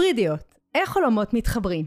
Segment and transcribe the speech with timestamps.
[0.00, 1.86] היברידיות, איך עולמות מתחברים?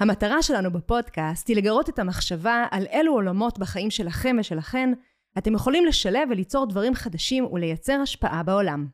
[0.00, 4.92] המטרה שלנו בפודקאסט היא לגרות את המחשבה על אילו עולמות בחיים שלכם ושלכן
[5.38, 8.86] אתם יכולים לשלב וליצור דברים חדשים ולייצר השפעה בעולם.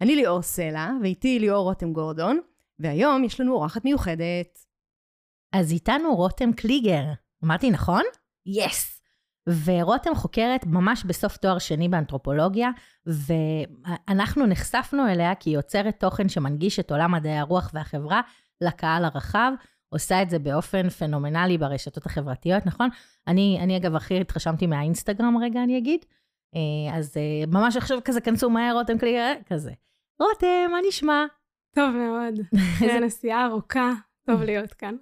[0.00, 2.40] אני ליאור סלע, ואיתי ליאור רותם גורדון,
[2.78, 4.58] והיום יש לנו אורחת מיוחדת.
[5.52, 7.04] אז איתנו רותם קליגר.
[7.44, 8.02] אמרתי נכון?
[8.46, 8.92] יס!
[8.92, 8.95] Yes.
[9.64, 12.70] ורותם חוקרת ממש בסוף תואר שני באנתרופולוגיה,
[13.06, 18.20] ואנחנו נחשפנו אליה כי היא יוצרת תוכן שמנגיש את עולם מדעי הרוח והחברה
[18.60, 19.52] לקהל הרחב,
[19.88, 22.88] עושה את זה באופן פנומנלי ברשתות החברתיות, נכון?
[23.28, 26.04] אני, אני אגב הכי התרשמתי מהאינסטגרם רגע, אני אגיד.
[26.54, 29.72] אה, אז אה, ממש עכשיו כזה, כנסו מהר, רותם קליגר, כזה.
[30.20, 31.24] רותם, מה נשמע?
[31.74, 32.34] טוב מאוד.
[33.04, 33.92] נסיעה ארוכה,
[34.26, 34.96] טוב להיות כאן.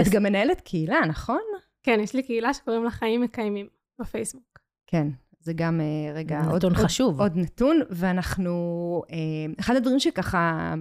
[0.00, 1.42] את גם מנהלת קהילה, נכון?
[1.82, 3.66] כן, יש לי קהילה שקוראים לה חיים מקיימים
[3.98, 4.58] בפייסבוק.
[4.86, 5.08] כן,
[5.40, 6.40] זה גם uh, רגע...
[6.40, 7.20] נתון עוד, חשוב.
[7.20, 9.02] עוד, עוד נתון, ואנחנו...
[9.08, 10.74] Uh, אחד הדברים שככה,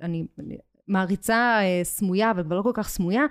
[0.00, 0.56] אני, אני
[0.88, 3.22] מעריצה uh, סמויה, אבל כבר לא כל כך סמויה,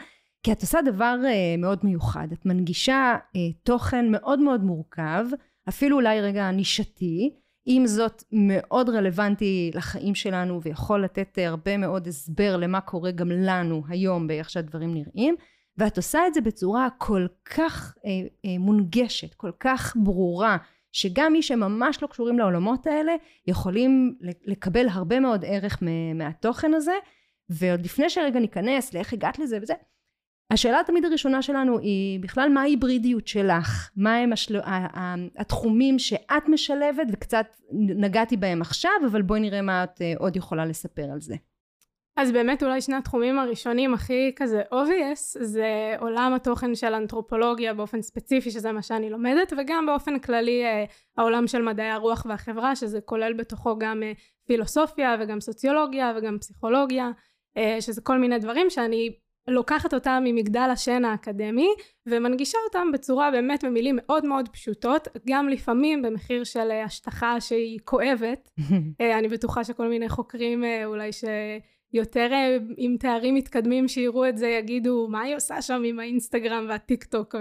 [0.43, 1.15] כי את עושה דבר
[1.57, 2.27] מאוד מיוחד.
[2.33, 3.15] את מנגישה
[3.63, 5.25] תוכן מאוד מאוד מורכב,
[5.69, 7.33] אפילו אולי רגע נישתי,
[7.65, 13.83] עם זאת מאוד רלוונטי לחיים שלנו ויכול לתת הרבה מאוד הסבר למה קורה גם לנו
[13.89, 15.35] היום באיך שהדברים נראים.
[15.77, 18.11] ואת עושה את זה בצורה כל כך אה,
[18.45, 20.57] אה, מונגשת, כל כך ברורה,
[20.91, 23.11] שגם מי שממש לא קשורים לעולמות האלה
[23.47, 25.79] יכולים לקבל הרבה מאוד ערך
[26.15, 26.95] מהתוכן הזה.
[27.49, 29.73] ועוד לפני שרגע ניכנס לאיך הגעת לזה וזה
[30.53, 33.89] השאלה תמיד הראשונה שלנו היא בכלל מה ההיברידיות שלך?
[33.95, 34.59] מה הם השל...
[35.37, 40.65] התחומים שאת משלבת וקצת נגעתי בהם עכשיו אבל בואי נראה מה את אה, עוד יכולה
[40.65, 41.35] לספר על זה
[42.17, 48.01] אז באמת אולי שני התחומים הראשונים הכי כזה obvious זה עולם התוכן של אנתרופולוגיה באופן
[48.01, 50.85] ספציפי שזה מה שאני לומדת וגם באופן כללי אה,
[51.17, 54.11] העולם של מדעי הרוח והחברה שזה כולל בתוכו גם אה,
[54.47, 57.11] פילוסופיה וגם סוציולוגיה וגם פסיכולוגיה
[57.57, 59.13] אה, שזה כל מיני דברים שאני
[59.47, 61.69] לוקחת אותם ממגדל השן האקדמי
[62.05, 68.49] ומנגישה אותם בצורה באמת במילים מאוד מאוד פשוטות גם לפעמים במחיר של השטחה שהיא כואבת.
[69.19, 71.23] אני בטוחה שכל מיני חוקרים אולי ש...
[71.97, 76.65] יותר אה, עם תארים מתקדמים שיראו את זה יגידו מה היא עושה שם עם האינסטגרם
[76.69, 77.35] והטיק טוק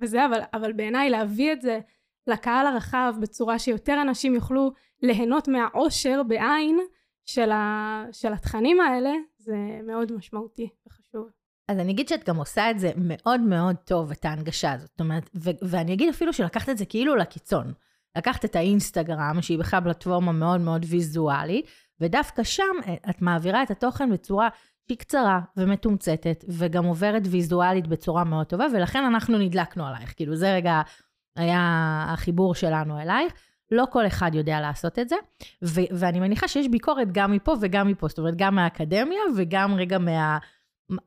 [0.00, 1.80] וזה אבל, אבל בעיניי להביא את זה
[2.26, 4.72] לקהל הרחב בצורה שיותר אנשים יוכלו
[5.02, 6.78] ליהנות מהעושר בעין
[7.26, 9.56] של, ה- של התכנים האלה זה
[9.86, 11.28] מאוד משמעותי וחשוב.
[11.68, 14.88] אז אני אגיד שאת גם עושה את זה מאוד מאוד טוב, את ההנגשה הזאת.
[14.90, 17.72] זאת אומרת, ו- ואני אגיד אפילו שלקחת את זה כאילו לקיצון.
[18.16, 21.66] לקחת את האינסטגרם, שהיא בכלל פלטפורמה מאוד מאוד ויזואלית,
[22.04, 24.48] ודווקא שם אה, את מעבירה את התוכן בצורה
[24.86, 30.12] שהיא קצרה ומתומצתת, וגם עוברת ויזואלית בצורה מאוד טובה, ולכן אנחנו נדלקנו עלייך.
[30.16, 30.82] כאילו, זה רגע
[31.36, 31.60] היה
[32.08, 33.32] החיבור שלנו אלייך.
[33.70, 35.16] לא כל אחד יודע לעשות את זה,
[35.64, 39.98] ו- ואני מניחה שיש ביקורת גם מפה וגם מפה, זאת אומרת, גם מהאקדמיה וגם רגע
[39.98, 40.38] מה...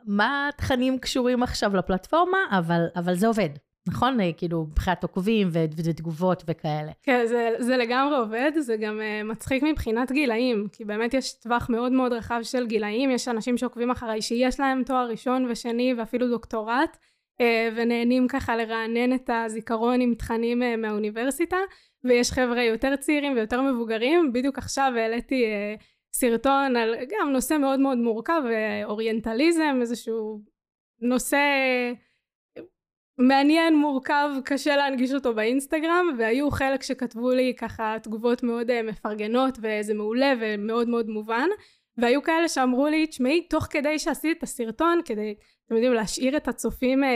[0.05, 3.49] מה התכנים קשורים עכשיו לפלטפורמה, אבל, אבל זה עובד.
[3.87, 4.19] נכון?
[4.19, 6.91] אה, כאילו, מבחינת עוקבים ותגובות וכאלה.
[7.03, 11.69] כן, זה, זה לגמרי עובד, זה גם uh, מצחיק מבחינת גילאים, כי באמת יש טווח
[11.69, 16.29] מאוד מאוד רחב של גילאים, יש אנשים שעוקבים אחריי שיש להם תואר ראשון ושני ואפילו
[16.29, 16.97] דוקטורט,
[17.41, 17.43] uh,
[17.75, 21.57] ונהנים ככה לרענן את הזיכרון עם תכנים uh, מהאוניברסיטה,
[22.03, 25.83] ויש חבר'ה יותר צעירים ויותר מבוגרים, בדיוק עכשיו העליתי uh,
[26.13, 28.41] סרטון על גם נושא מאוד מאוד מורכב,
[28.83, 30.41] אוריינטליזם, איזשהו
[31.01, 31.37] נושא...
[33.17, 39.57] מעניין, מורכב, קשה להנגיש אותו באינסטגרם, והיו חלק שכתבו לי ככה תגובות מאוד uh, מפרגנות,
[39.61, 41.47] וזה מעולה ומאוד מאוד מובן,
[41.97, 45.35] והיו כאלה שאמרו לי, תשמעי, תוך כדי שעשית את הסרטון, כדי,
[45.65, 47.07] אתם יודעים, להשאיר את הצופים uh,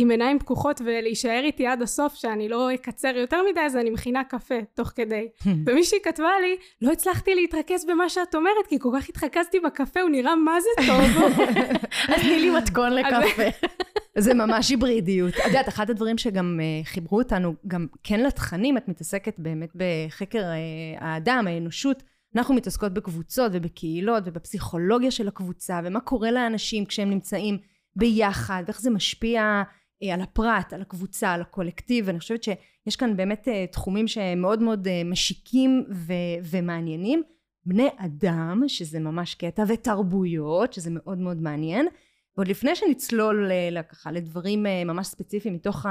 [0.00, 4.24] עם עיניים פקוחות ולהישאר איתי עד הסוף, שאני לא אקצר יותר מדי, אז אני מכינה
[4.24, 5.28] קפה תוך כדי.
[5.66, 10.10] ומישהי כתבה לי, לא הצלחתי להתרכז במה שאת אומרת, כי כל כך התרכזתי בקפה, הוא
[10.10, 11.24] נראה מה זה טוב.
[12.14, 13.66] אז תני לי מתכון לקפה.
[14.18, 15.34] זה ממש היברידיות.
[15.34, 20.42] את יודעת, אחד הדברים שגם uh, חיברו אותנו, גם כן לתכנים, את מתעסקת באמת בחקר
[20.42, 22.02] uh, האדם, האנושות.
[22.36, 27.58] אנחנו מתעסקות בקבוצות ובקהילות ובפסיכולוגיה של הקבוצה, ומה קורה לאנשים כשהם נמצאים
[27.96, 29.62] ביחד, ואיך זה משפיע
[30.02, 34.86] על הפרט, על הקבוצה, על הקולקטיב, ואני חושבת שיש כאן באמת uh, תחומים שהם מאוד
[34.86, 37.22] uh, משיקים ו- ומעניינים.
[37.66, 41.88] בני אדם, שזה ממש קטע, ותרבויות, שזה מאוד מאוד מעניין.
[42.36, 45.86] ועוד לפני שנצלול אה, ככה לדברים אה, ממש ספציפיים מתוך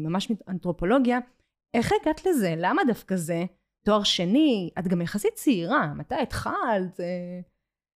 [0.00, 1.18] ממש אנתרופולוגיה,
[1.74, 2.54] איך הגעת לזה?
[2.56, 3.44] למה דווקא זה?
[3.84, 7.00] תואר שני, את גם יחסית צעירה, מתי התחלת?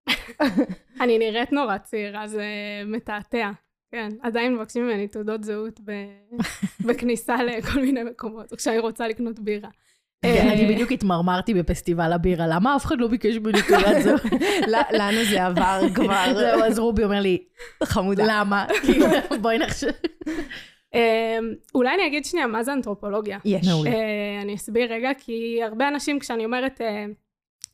[1.03, 2.45] אני נראית נורא צעירה, זה
[2.87, 3.51] מתעתע.
[3.95, 5.81] כן, עדיין מבקשים ממני תעודות זהות
[6.87, 9.69] בכניסה לכל מיני מקומות, כשאני רוצה לקנות בירה.
[10.23, 14.23] כן, אני בדיוק התמרמרתי בפסטיבל הבירה, למה אף אחד לא ביקש ממני תעודת זהות?
[14.99, 16.25] לנו זה עבר כבר.
[16.39, 17.45] זהו, אז רובי אומר לי,
[17.85, 18.25] חמודה.
[18.29, 18.67] למה?
[19.41, 19.91] בואי נחשב.
[20.95, 23.39] אמ, אולי אני אגיד שנייה מה זה אנתרופולוגיה.
[23.45, 23.69] יש.
[23.69, 23.91] מעולה.
[23.91, 27.05] אה, אני אסביר רגע, כי הרבה אנשים, כשאני אומרת, אה,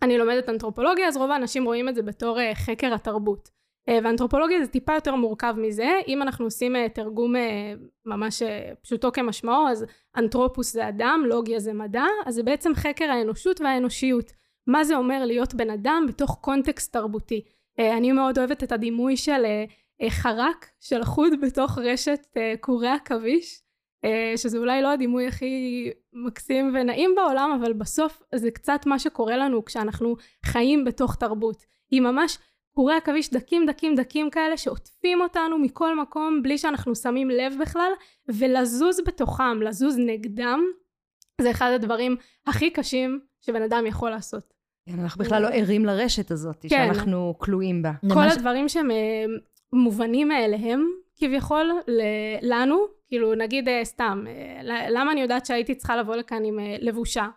[0.02, 3.59] אני לומדת אנתרופולוגיה, אז רוב האנשים רואים את זה בתור אה, חקר התרבות.
[3.88, 5.90] אה, ואנתרופולוגיה זה טיפה יותר מורכב מזה.
[6.08, 7.72] אם אנחנו עושים אה, תרגום אה,
[8.06, 8.42] ממש
[8.82, 9.86] פשוטו כמשמעו, אז
[10.16, 14.32] אנתרופוס זה אדם, לוגיה זה מדע, אז זה בעצם חקר האנושות והאנושיות.
[14.66, 17.44] מה זה אומר להיות בן אדם בתוך קונטקסט תרבותי.
[17.78, 19.44] אני מאוד אוהבת את הדימוי של
[20.08, 22.26] חרק של חוט בתוך רשת
[22.60, 23.62] קורי עכביש.
[24.36, 29.64] שזה אולי לא הדימוי הכי מקסים ונעים בעולם, אבל בסוף זה קצת מה שקורה לנו
[29.64, 30.16] כשאנחנו
[30.46, 31.64] חיים בתוך תרבות.
[31.90, 32.38] היא ממש
[32.74, 37.92] קורי עכביש דקים דקים דקים כאלה שעוטפים אותנו מכל מקום בלי שאנחנו שמים לב בכלל,
[38.28, 40.60] ולזוז בתוכם, לזוז נגדם,
[41.40, 44.54] זה אחד הדברים הכי קשים שבן אדם יכול לעשות.
[44.88, 46.68] כן, אנחנו בכלל לא ערים לרשת הזאת, כן.
[46.68, 47.92] שאנחנו כלואים בה.
[48.00, 49.24] כל ממש- הדברים שהם אה,
[49.72, 50.86] מובנים מאליהם
[51.16, 51.70] כביכול
[52.42, 56.76] לנו, כאילו נגיד אה, סתם, אה, למה אני יודעת שהייתי צריכה לבוא לכאן עם אה,
[56.80, 57.28] לבושה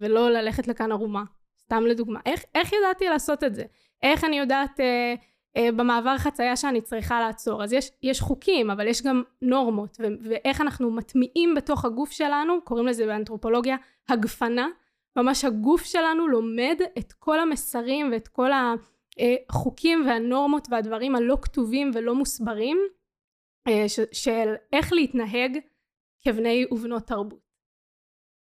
[0.00, 1.22] ולא ללכת לכאן ערומה?
[1.60, 2.20] סתם לדוגמה.
[2.26, 3.64] איך, איך ידעתי לעשות את זה?
[4.02, 5.14] איך אני יודעת אה,
[5.56, 7.62] אה, במעבר חצייה שאני צריכה לעצור?
[7.62, 12.64] אז יש, יש חוקים, אבל יש גם נורמות, ו- ואיך אנחנו מטמיעים בתוך הגוף שלנו,
[12.64, 13.76] קוראים לזה באנתרופולוגיה
[14.08, 14.68] הגפנה,
[15.16, 18.50] ממש הגוף שלנו לומד את כל המסרים ואת כל
[19.50, 22.78] החוקים והנורמות והדברים הלא כתובים ולא מוסברים
[23.68, 25.58] אה, של איך להתנהג
[26.24, 27.49] כבני ובנות תרבות.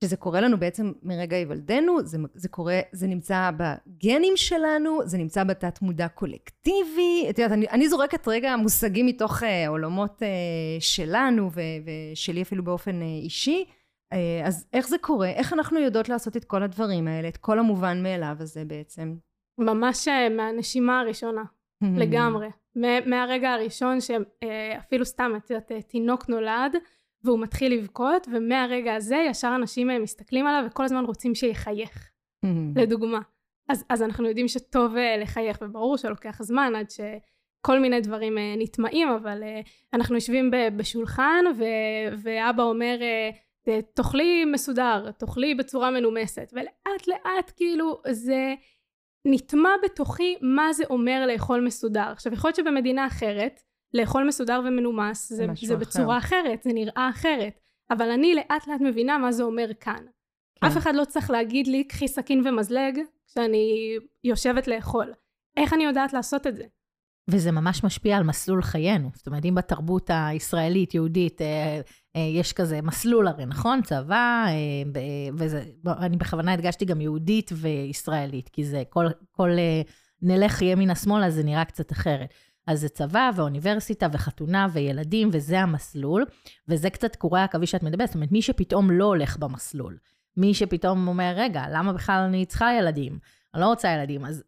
[0.05, 5.45] שזה קורה לנו בעצם מרגע היוולדנו, זה, זה קורה, זה נמצא בגנים שלנו, זה נמצא
[5.45, 7.27] בתת מודע קולקטיבי.
[7.31, 10.29] את יודעת, אני, אני זורקת רגע מושגים מתוך אה, עולמות אה,
[10.81, 13.65] שלנו ו, ושלי אפילו באופן אה, אישי.
[14.13, 15.29] אה, אז איך זה קורה?
[15.29, 19.15] איך אנחנו יודעות לעשות את כל הדברים האלה, את כל המובן מאליו הזה בעצם?
[19.59, 21.43] ממש אה, מהנשימה הראשונה,
[22.01, 22.49] לגמרי.
[23.07, 26.77] מהרגע הראשון שאפילו סתם, את יודעת, אה, תינוק נולד
[27.25, 32.11] והוא מתחיל לבכות, ומהרגע הזה ישר אנשים אה, מסתכלים עליו וכל הזמן רוצים שיחייך.
[32.77, 33.21] לדוגמה.
[33.69, 38.55] אז, אז אנחנו יודעים שטוב אה, לחייך, וברור שלוקח זמן עד שכל מיני דברים אה,
[38.59, 39.43] נטמעים, אבל
[39.93, 41.65] אנחנו יושבים בשולחן, ו,
[42.23, 42.99] ואבא אומר,
[43.95, 48.55] תאכלי מסודר, תאכלי בצורה מנומסת, ולאט לאט כאילו זה
[49.25, 52.09] נטמע בתוכי מה זה אומר לאכול מסודר.
[52.13, 53.61] עכשיו יכול להיות שבמדינה אחרת,
[53.95, 55.77] לאכול מסודר ומנומס זה, זה אחר.
[55.77, 60.05] בצורה אחרת, זה נראה אחרת, אבל אני לאט לאט מבינה מה זה אומר כאן.
[60.61, 60.67] כן.
[60.67, 62.99] אף אחד לא צריך להגיד לי, קחי סכין ומזלג,
[63.29, 65.13] כשאני יושבת לאכול.
[65.57, 66.65] איך אני יודעת לעשות את זה?
[67.31, 69.11] וזה ממש משפיע על מסלול חיינו.
[69.15, 71.81] זאת אומרת, אם בתרבות הישראלית, יהודית, אה,
[72.17, 73.83] אה, יש כזה מסלול הרי, נכון?
[73.83, 74.53] צבא, אה,
[75.35, 79.83] וזה, אני בכוונה הדגשתי גם יהודית וישראלית, כי זה כל, כל אה,
[80.23, 82.35] נלך ימינה-שמאלה, אז זה נראה קצת אחרת.
[82.69, 86.25] אז זה צבא ואוניברסיטה וחתונה וילדים, וזה המסלול,
[86.69, 89.99] וזה קצת קורי העכביש שאת מדברת, זאת אומרת, מי שפתאום לא הולך במסלול,
[90.37, 93.19] מי שפתאום אומר, רגע, למה בכלל אני צריכה ילדים?
[93.55, 94.45] אני לא רוצה ילדים, אז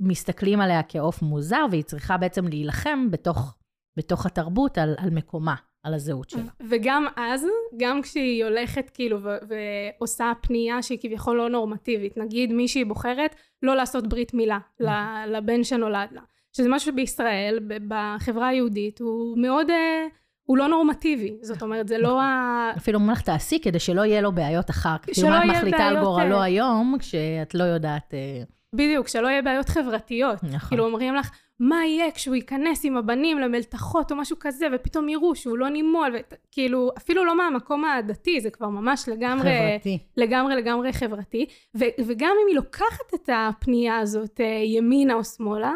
[0.00, 3.56] מסתכלים עליה כעוף מוזר, והיא צריכה בעצם להילחם בתוך,
[3.96, 6.42] בתוך התרבות על, על מקומה, על הזהות שלה.
[6.68, 12.84] וגם אז, גם כשהיא הולכת כאילו ו- ועושה פנייה שהיא כביכול לא נורמטיבית, נגיד מישהי
[12.84, 16.22] בוחרת לא לעשות ברית מילה ל- לבן שנולד לה,
[16.56, 17.58] שזה משהו שבישראל,
[17.88, 20.06] בחברה היהודית, הוא מאוד, אה,
[20.44, 22.70] הוא לא נורמטיבי, זאת אומרת זה לא ה...
[22.76, 25.14] אפילו אומרים לך תעשי כדי שלא יהיה לו בעיות אחר כך.
[25.14, 28.14] שלא כאילו, מה את יהיה מחליטה על בעיות, גורלו אה, היום, כשאת לא יודעת...
[28.14, 30.42] אה, בדיוק, שלא יהיה בעיות חברתיות.
[30.42, 30.68] נכון.
[30.68, 35.34] כאילו אומרים לך, מה יהיה כשהוא ייכנס עם הבנים למלתחות או משהו כזה, ופתאום יראו
[35.34, 36.16] שהוא לא נימול,
[36.48, 39.50] וכאילו, אפילו לא מהמקום הדתי, זה כבר ממש לגמרי...
[39.50, 39.98] חברתי.
[40.16, 41.46] לגמרי לגמרי חברתי,
[41.76, 45.72] ו- וגם אם היא לוקחת את הפנייה הזאת ימינה או שמאלה,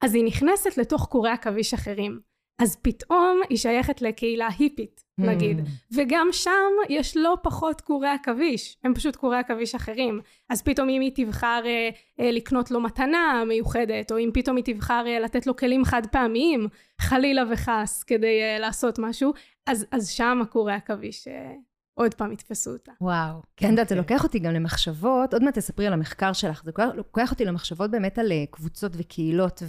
[0.00, 2.30] אז היא נכנסת לתוך קורי עכביש אחרים.
[2.60, 5.58] אז פתאום היא שייכת לקהילה היפית, נגיד.
[5.58, 5.68] Hmm.
[5.96, 10.20] וגם שם יש לא פחות קורי עכביש, הם פשוט קורי עכביש אחרים.
[10.48, 11.88] אז פתאום אם היא תבחר אה,
[12.20, 16.06] אה, לקנות לו מתנה מיוחדת, או אם פתאום היא תבחר אה, לתת לו כלים חד
[16.06, 16.68] פעמיים,
[17.00, 19.32] חלילה וחס, כדי אה, לעשות משהו,
[19.66, 21.52] אז, אז שם הקורי עכביש אה,
[21.94, 22.92] עוד פעם יתפסו אותה.
[23.00, 23.42] וואו.
[23.56, 24.14] כן, יודעת, זה אוקיי.
[24.14, 27.90] לוקח אותי גם למחשבות, עוד מעט תספרי על המחקר שלך, זה לוקח- לוקח אותי למחשבות
[27.90, 29.62] באמת על אה, קבוצות וקהילות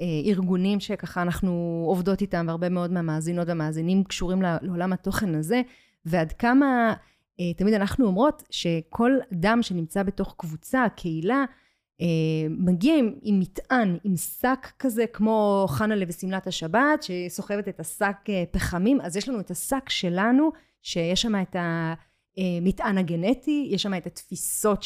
[0.00, 5.62] וארגונים שככה אנחנו עובדות איתם, והרבה מאוד מהמאזינות והמאזינים קשורים ל- לעולם התוכן הזה,
[6.04, 6.94] ועד כמה
[7.40, 11.44] אה, תמיד אנחנו אומרות שכל אדם שנמצא בתוך קבוצה, קהילה,
[12.00, 12.06] אה,
[12.50, 18.44] מגיע עם, עם מטען, עם שק כזה, כמו חנה ושמלת השבת, שסוחבת את השק אה,
[18.50, 20.50] פחמים, אז יש לנו את השק שלנו,
[20.82, 21.56] שיש שם את.
[22.36, 24.82] המטען הגנטי, יש שם את התפיסות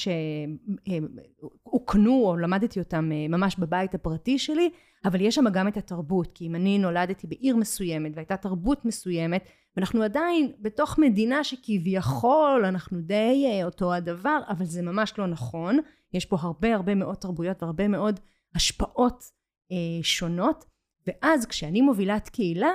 [1.66, 4.70] שהוקנו או למדתי אותן אה, ממש בבית הפרטי שלי,
[5.04, 9.44] אבל יש שם גם את התרבות, כי אם אני נולדתי בעיר מסוימת והייתה תרבות מסוימת,
[9.76, 15.78] ואנחנו עדיין בתוך מדינה שכביכול אנחנו די אה, אותו הדבר, אבל זה ממש לא נכון.
[16.12, 18.20] יש פה הרבה הרבה מאוד תרבויות והרבה מאוד
[18.54, 19.24] השפעות
[19.72, 20.64] אה, שונות,
[21.06, 22.70] ואז כשאני מובילת קהילה,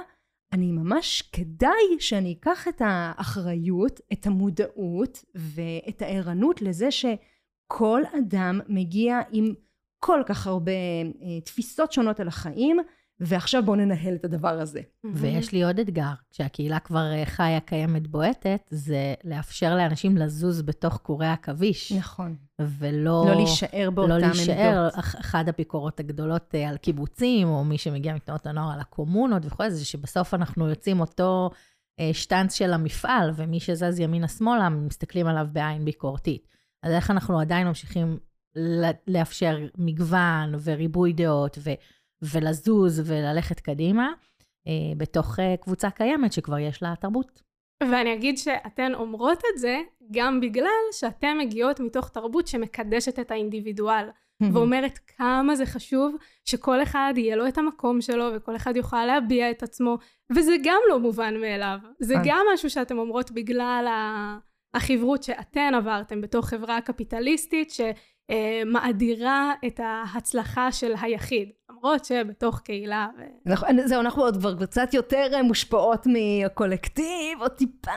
[0.54, 9.20] אני ממש כדאי שאני אקח את האחריות, את המודעות ואת הערנות לזה שכל אדם מגיע
[9.32, 9.54] עם
[10.00, 12.78] כל כך הרבה אה, תפיסות שונות על החיים,
[13.20, 14.82] ועכשיו בואו ננהל את הדבר הזה.
[15.14, 20.98] ויש לי עוד אתגר, כשהקהילה כבר אה, חיה, קיימת, בועטת, זה לאפשר לאנשים לזוז בתוך
[20.98, 21.92] קורי עכביש.
[21.92, 22.36] נכון.
[22.60, 23.26] ולא...
[23.28, 24.36] לא להישאר באותן לא עמדות.
[24.36, 29.46] להישאר, אח- אחת הביקורות הגדולות אה, על קיבוצים, או מי שמגיע מתנועות הנוער על הקומונות
[29.46, 31.50] וכו', זה שבסוף אנחנו יוצאים אותו
[32.00, 36.48] אה, שטנץ של המפעל, ומי שזז ימינה-שמאלה, מסתכלים עליו בעין ביקורתית.
[36.84, 38.18] אז איך אנחנו עדיין ממשיכים
[39.08, 41.74] לאפשר מגוון וריבוי דעות, ו-
[42.22, 44.14] ולזוז וללכת קדימה,
[44.68, 47.42] אה, בתוך אה, קבוצה קיימת שכבר יש לה תרבות.
[47.84, 49.78] ואני אגיד שאתן אומרות את זה
[50.12, 54.10] גם בגלל שאתן מגיעות מתוך תרבות שמקדשת את האינדיבידואל,
[54.54, 59.52] ואומרת כמה זה חשוב שכל אחד יהיה לו את המקום שלו וכל אחד יוכל להביע
[59.52, 59.98] את עצמו,
[60.36, 61.78] וזה גם לא מובן מאליו.
[62.00, 62.22] זה אה.
[62.26, 63.86] גם משהו שאתן אומרות בגלל
[64.74, 71.50] החברות שאתן עברתן בתוך חברה קפיטליסטית שמאדירה את ההצלחה של היחיד,
[71.84, 73.08] למרות שבתוך קהילה.
[73.18, 73.22] ו...
[73.50, 77.92] אנחנו- זהו, אנחנו עוד כבר קצת יותר אה, מושפעות מהקולקטיב, או טיפה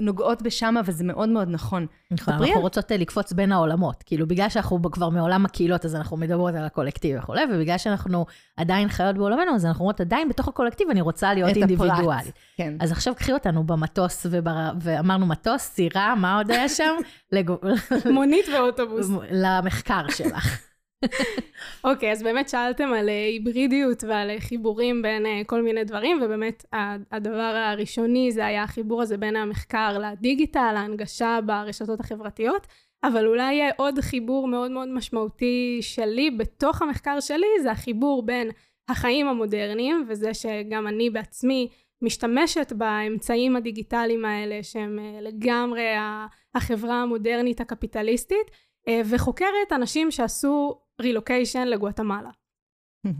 [0.00, 1.86] נוגעות בשם, אבל זה מאוד מאוד נכון.
[2.10, 4.02] נכון, אנחנו על- רוצות אה, לקפוץ בין העולמות.
[4.06, 8.88] כאילו, בגלל שאנחנו כבר מעולם הקהילות, אז אנחנו מדברות על הקולקטיב וכולי, ובגלל שאנחנו עדיין
[8.88, 11.56] חיות בעולמנו, אז אנחנו אומרות, עדיין בתוך הקולקטיב אני רוצה להיות.
[11.56, 12.32] אינדיבידואלית.
[12.56, 12.74] כן.
[12.80, 14.52] אז עכשיו קחי אותנו במטוס, ובר...
[14.80, 16.94] ואמרנו מטוס, סירה, מה עוד היה שם?
[17.32, 17.50] לג...
[18.14, 19.06] מונית ואוטובוס.
[19.30, 20.67] למחקר שלך.
[21.84, 26.18] אוקיי, אז באמת שאלתם על אה, היברידיות ועל אה, חיבורים בין אה, כל מיני דברים,
[26.22, 26.64] ובאמת
[27.12, 32.66] הדבר הראשוני זה היה החיבור הזה בין המחקר לדיגיטל, ההנגשה ברשתות החברתיות,
[33.04, 38.50] אבל אולי עוד חיבור מאוד מאוד משמעותי שלי בתוך המחקר שלי, זה החיבור בין
[38.88, 41.68] החיים המודרניים, וזה שגם אני בעצמי
[42.02, 45.86] משתמשת באמצעים הדיגיטליים האלה, שהם לגמרי
[46.54, 48.50] החברה המודרנית הקפיטליסטית,
[49.04, 52.30] וחוקרת אנשים שעשו רילוקיישן לגואטמלה.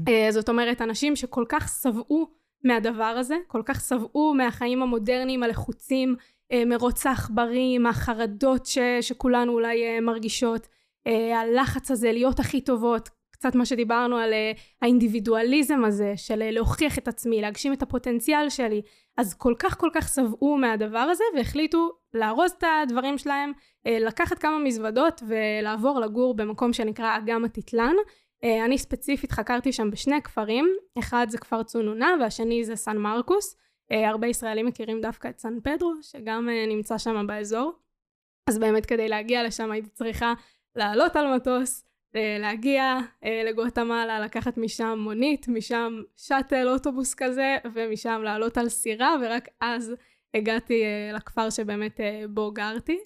[0.09, 2.27] אה, זאת אומרת, אנשים שכל כך שבעו
[2.65, 6.17] מהדבר הזה, כל כך שבעו מהחיים המודרניים הלחוצים,
[6.53, 10.69] אה, מרוץ העכברים, החרדות ש, שכולנו אולי אה, מרגישות,
[11.07, 13.09] אה, הלחץ הזה להיות הכי טובות,
[13.39, 14.53] קצת מה שדיברנו על אה,
[14.83, 18.83] האינדיבידואליזם הזה, של אה, להוכיח את עצמי, להגשים את הפוטנציאל שלי,
[19.17, 23.53] אז כל כך כל כך שבעו מהדבר הזה, והחליטו לארוז את הדברים שלהם,
[23.87, 27.95] אה, לקחת כמה מזוודות ולעבור לגור במקום שנקרא אגם הטיטלן.
[28.65, 30.69] אני ספציפית חקרתי שם בשני כפרים,
[30.99, 33.57] אחד זה כפר צונונה והשני זה סן מרקוס.
[33.91, 37.73] הרבה ישראלים מכירים דווקא את סן פדרו, שגם נמצא שם באזור.
[38.49, 40.33] אז באמת כדי להגיע לשם הייתי צריכה
[40.77, 48.59] לעלות על מטוס, להגיע אה, לגואטמלה, לקחת משם מונית, משם שאטל, אוטובוס כזה, ומשם לעלות
[48.59, 49.95] על סירה, ורק אז
[50.35, 52.99] הגעתי אה, לכפר שבאמת אה, בו גרתי.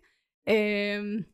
[0.49, 0.54] אה,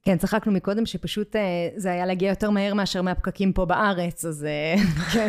[0.02, 4.44] כן, צחקנו מקודם שפשוט אה, זה היה להגיע יותר מהר מאשר מהפקקים פה בארץ, אז
[4.44, 4.74] אה,
[5.12, 5.28] כן,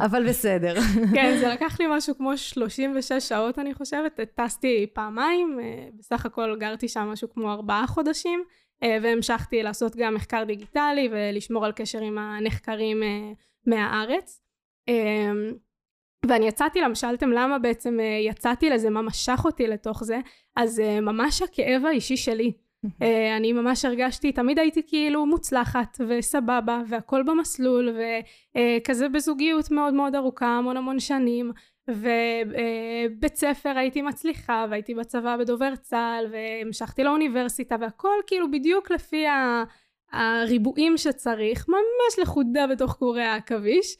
[0.00, 0.74] אבל בסדר.
[1.14, 4.20] כן, זה לקח לי משהו כמו 36 שעות, אני חושבת.
[4.34, 10.14] טסתי פעמיים, אה, בסך הכל גרתי שם משהו כמו ארבעה חודשים, אה, והמשכתי לעשות גם
[10.14, 13.32] מחקר דיגיטלי ולשמור על קשר עם הנחקרים אה,
[13.66, 14.40] מהארץ.
[14.88, 15.32] אה,
[16.28, 20.20] ואני יצאתי, למה שאלתם למה בעצם אה, יצאתי לזה, מה משך אותי לתוך זה,
[20.56, 22.52] אז אה, ממש הכאב האישי שלי.
[23.02, 30.14] אה, אני ממש הרגשתי, תמיד הייתי כאילו מוצלחת וסבבה והכל במסלול וכזה בזוגיות מאוד מאוד
[30.14, 31.52] ארוכה המון המון שנים
[31.88, 39.24] ובית ספר הייתי מצליחה והייתי בצבא בדובר צה"ל והמשכתי לאוניברסיטה והכל כאילו בדיוק לפי
[40.12, 43.96] הריבועים שצריך ממש לכודה בתוך קורי העכביש.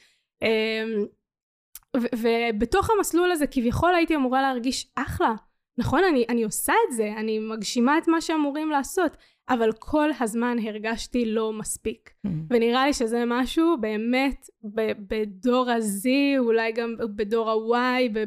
[1.97, 5.33] ו- ובתוך המסלול הזה כביכול הייתי אמורה להרגיש אחלה.
[5.77, 9.17] נכון, אני, אני עושה את זה, אני מגשימה את מה שאמורים לעשות,
[9.49, 12.09] אבל כל הזמן הרגשתי לא מספיק.
[12.49, 14.45] ונראה לי שזה משהו באמת
[15.09, 16.07] בדור ה-Z,
[16.39, 18.17] אולי גם בדור ה-Y,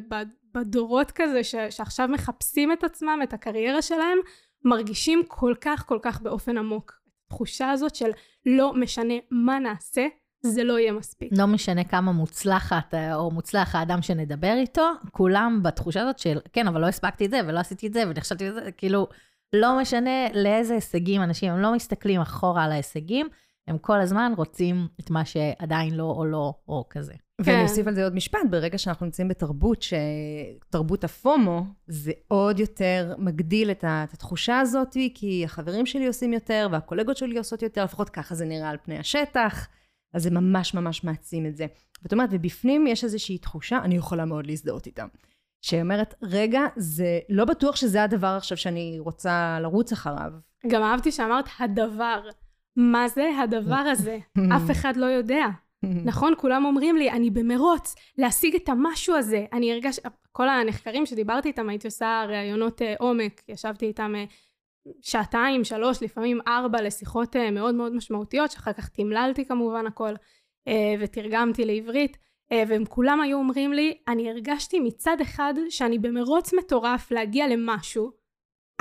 [0.55, 4.19] בדורות כזה ש- שעכשיו מחפשים את עצמם, את הקריירה שלהם,
[4.65, 6.93] מרגישים כל כך כל כך באופן עמוק.
[7.27, 8.11] התחושה הזאת של
[8.47, 10.07] לא משנה מה נעשה,
[10.43, 11.33] זה לא יהיה מספיק.
[11.39, 16.69] לא משנה כמה מוצלחת אה, או מוצלח האדם שנדבר איתו, כולם בתחושה הזאת של, כן,
[16.69, 19.07] אבל לא הספקתי את זה, ולא עשיתי את זה, ונחשבתי את זה, כאילו,
[19.53, 23.29] לא משנה לאיזה הישגים אנשים, הם לא מסתכלים אחורה על ההישגים,
[23.69, 27.15] הם כל הזמן רוצים את מה שעדיין לא או לא, או כזה.
[27.41, 27.63] ואני כן.
[27.63, 33.71] אוסיף על זה עוד משפט, ברגע שאנחנו נמצאים בתרבות, שתרבות הפומו, זה עוד יותר מגדיל
[33.71, 38.45] את התחושה הזאת, כי החברים שלי עושים יותר, והקולגות שלי עושות יותר, לפחות ככה זה
[38.45, 39.69] נראה על פני השטח,
[40.15, 41.67] אז זה ממש ממש מעצים את זה.
[42.03, 45.05] זאת אומרת, ובפנים יש איזושהי תחושה, אני יכולה מאוד להזדהות איתה,
[45.63, 50.31] שאומרת, רגע, זה לא בטוח שזה הדבר עכשיו שאני רוצה לרוץ אחריו.
[50.67, 52.21] גם אהבתי שאמרת הדבר.
[52.77, 54.19] מה זה הדבר הזה?
[54.57, 55.47] אף אחד לא יודע.
[55.83, 56.35] נכון?
[56.39, 59.47] כולם אומרים לי, אני במרוץ להשיג את המשהו הזה.
[59.53, 59.99] אני הרגש...
[60.33, 66.41] כל הנחקרים שדיברתי איתם, הייתי עושה ראיונות uh, עומק, ישבתי איתם uh, שעתיים, שלוש, לפעמים
[66.49, 70.13] ארבע, לשיחות uh, מאוד מאוד משמעותיות, שאחר כך תמללתי כמובן הכל,
[71.01, 72.17] ותרגמתי לעברית,
[72.53, 78.13] והם כולם היו אומרים לי, אני הרגשתי מצד אחד שאני במרוץ מטורף להגיע למשהו,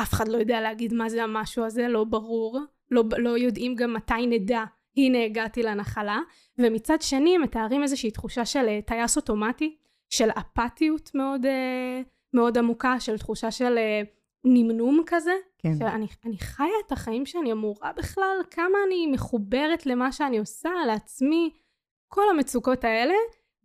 [0.02, 2.60] אף אחד לא יודע להגיד מה זה המשהו הזה, לא ברור,
[2.92, 4.64] לא, לא יודעים גם מתי נדע
[4.98, 6.20] הנה הגעתי לנחלה,
[6.58, 9.78] ומצד שני מתארים איזושהי תחושה של אה, טייס אוטומטי,
[10.10, 12.02] של אפתיות מאוד, אה,
[12.34, 14.02] מאוד עמוקה, של תחושה של אה,
[14.44, 15.34] נמנום כזה.
[15.58, 15.74] כן.
[15.80, 21.50] שאני אני חיה את החיים שאני אמורה בכלל, כמה אני מחוברת למה שאני עושה, לעצמי.
[22.08, 23.14] כל המצוקות האלה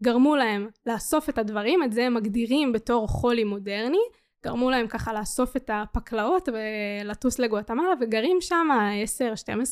[0.03, 4.03] גרמו להם לאסוף את הדברים, את זה הם מגדירים בתור חולי מודרני,
[4.45, 8.69] גרמו להם ככה לאסוף את הפקלאות ולטוס לגואטמלה, וגרים שם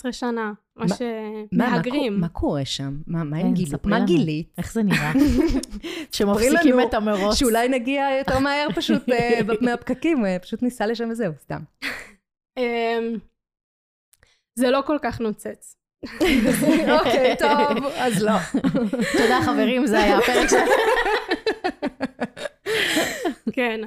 [0.08, 2.12] 10-12 שנה, מה שמהגרים.
[2.12, 2.96] מה, מה קורה שם?
[3.06, 3.68] מה, מה, כן, גיל...
[3.84, 4.54] מה גילית?
[4.58, 5.12] איך זה נראה?
[6.12, 7.34] שמפסיקים את המרוץ.
[7.34, 11.60] שאולי נגיע יותר מהר פשוט אה, מהפקקים, אה, פשוט ניסע לשם וזהו, סתם.
[12.56, 13.18] אמ,
[14.54, 15.79] זה לא כל כך נוצץ.
[16.98, 18.32] אוקיי, טוב, אז לא.
[19.18, 20.70] תודה חברים, זה היה הפרק שלנו.
[23.52, 23.80] כן.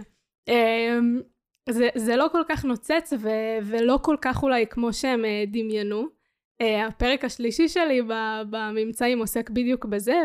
[0.48, 1.22] אמ,
[1.70, 3.30] זה, זה לא כל כך נוצץ ו,
[3.64, 6.24] ולא כל כך אולי כמו שהם אה, דמיינו.
[6.64, 8.02] Uh, הפרק השלישי שלי
[8.50, 10.16] בממצאים עוסק בדיוק בזה,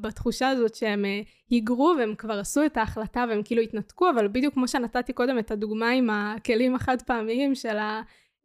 [0.00, 4.54] בתחושה הזאת שהם uh, היגרו והם כבר עשו את ההחלטה והם כאילו התנתקו, אבל בדיוק
[4.54, 7.76] כמו שנתתי קודם את הדוגמה עם הכלים החד פעמיים של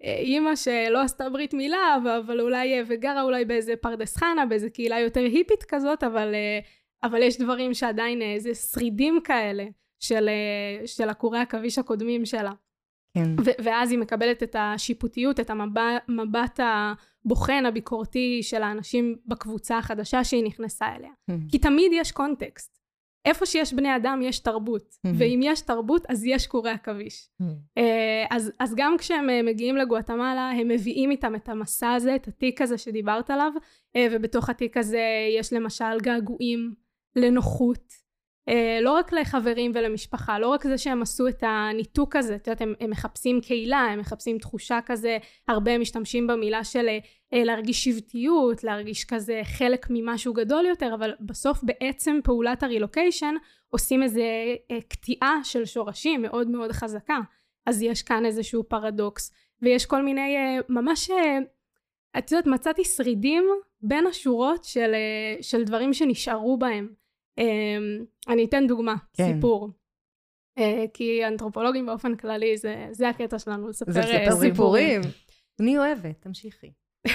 [0.03, 5.21] האימא שלא עשתה ברית מילה, אבל אולי, וגרה אולי באיזה פרדס חנה, באיזה קהילה יותר
[5.21, 6.65] היפית כזאת, אבל, uh,
[7.03, 9.65] אבל יש דברים שעדיין איזה שרידים כאלה.
[9.99, 12.51] של, אה, של עקורי עכביש הקודמים שלה.
[13.13, 13.35] כן.
[13.45, 20.43] ו- ואז היא מקבלת את השיפוטיות, את המבט הבוחן, הביקורתי של האנשים בקבוצה החדשה שהיא
[20.43, 21.11] נכנסה אליה.
[21.11, 21.51] Mm-hmm.
[21.51, 22.84] כי תמיד יש קונטקסט.
[23.25, 25.09] איפה שיש בני אדם יש תרבות, mm-hmm.
[25.17, 27.29] ואם יש תרבות אז יש קורי עכביש.
[27.41, 27.81] Mm-hmm.
[28.29, 32.61] אז, אז גם כשהם אה, מגיעים לגואטמלה הם מביאים איתם את המסע הזה, את התיק
[32.61, 33.51] הזה שדיברת עליו,
[34.11, 35.01] ובתוך התיק הזה
[35.39, 36.73] יש למשל געגועים
[37.15, 38.04] לנוחות, אה,
[38.81, 42.73] לא רק לחברים ולמשפחה, לא רק זה שהם עשו את הניתוק הזה, את יודעת, הם,
[42.79, 46.87] הם מחפשים קהילה, הם מחפשים תחושה כזה, הרבה משתמשים במילה של
[47.33, 53.35] אה, להרגיש שבטיות, להרגיש כזה חלק ממשהו גדול יותר, אבל בסוף בעצם פעולת הרילוקיישן
[53.69, 54.23] עושים איזה
[54.71, 57.19] אה, קטיעה של שורשים מאוד מאוד חזקה,
[57.65, 59.31] אז יש כאן איזשהו פרדוקס,
[59.61, 60.37] ויש כל מיני
[60.69, 61.09] ממש,
[62.17, 63.43] את יודעת, מצאתי שרידים
[63.81, 64.91] בין השורות של,
[65.41, 67.04] של דברים שנשארו בהם.
[67.37, 69.33] אמ, אני אתן דוגמה, כן.
[69.33, 69.69] סיפור.
[70.57, 75.01] אה, כי אנתרופולוגים באופן כללי, זה, זה הקטע שלנו, לספר זה אה, סיפורים.
[75.59, 76.71] אני אוהבת, תמשיכי.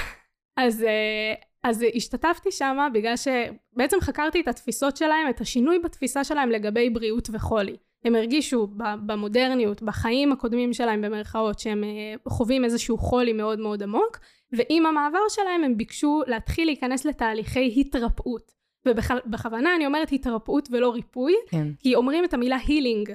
[0.57, 6.51] אז, אה, אז השתתפתי שם בגלל שבעצם חקרתי את התפיסות שלהם, את השינוי בתפיסה שלהם
[6.51, 7.77] לגבי בריאות וחולי.
[8.05, 8.69] הם הרגישו
[9.07, 11.85] במודרניות, בחיים הקודמים שלהם במרכאות, שהם
[12.29, 14.19] חווים איזשהו חולי מאוד מאוד עמוק,
[14.53, 18.53] ועם המעבר שלהם הם ביקשו להתחיל להיכנס לתהליכי התרפאות.
[18.87, 21.69] ובכוונה אני אומרת התרפאות ולא ריפוי, כן.
[21.79, 23.13] כי אומרים את המילה הילינג,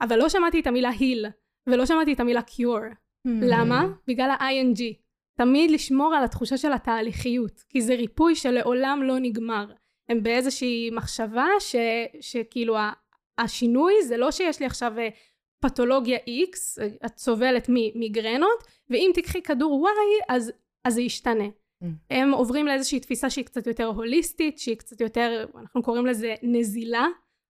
[0.00, 1.26] אבל לא שמעתי את המילה היל,
[1.66, 2.78] ולא שמעתי את המילה קיור.
[2.78, 3.30] Mm-hmm.
[3.42, 3.86] למה?
[4.06, 4.94] בגלל ה-ing.
[5.36, 9.66] תמיד לשמור על התחושה של התהליכיות, כי זה ריפוי שלעולם לא נגמר.
[10.08, 11.76] הם באיזושהי מחשבה ש,
[12.20, 12.76] שכאילו
[13.38, 15.08] השינוי זה לא שיש לי עכשיו אה,
[15.60, 20.52] פתולוגיה X, את סובלת ממיגרנות, ואם תקחי כדור Y אז,
[20.84, 21.44] אז זה ישתנה.
[21.82, 21.86] Mm.
[22.10, 27.06] הם עוברים לאיזושהי תפיסה שהיא קצת יותר הוליסטית, שהיא קצת יותר, אנחנו קוראים לזה נזילה,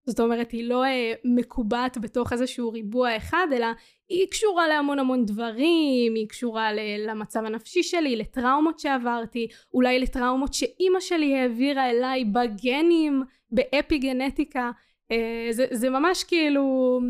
[0.07, 3.67] זאת אומרת היא לא אה, מקובעת בתוך איזשהו ריבוע אחד, אלא
[4.09, 11.01] היא קשורה להמון המון דברים, היא קשורה למצב הנפשי שלי, לטראומות שעברתי, אולי לטראומות שאימא
[11.01, 14.71] שלי העבירה אליי בגנים, באפי גנטיקה,
[15.11, 17.01] אה, זה, זה ממש כאילו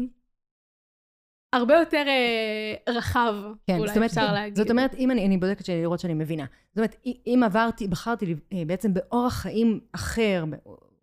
[1.57, 3.35] הרבה יותר אה, רחב,
[3.67, 4.57] כן, אולי אומרת, אפשר להגיד.
[4.57, 6.45] זאת אומרת, אם אני, אני בודקת לראות שאני מבינה.
[6.69, 10.45] זאת אומרת, אם עברתי, בחרתי אה, בעצם באורח חיים אחר,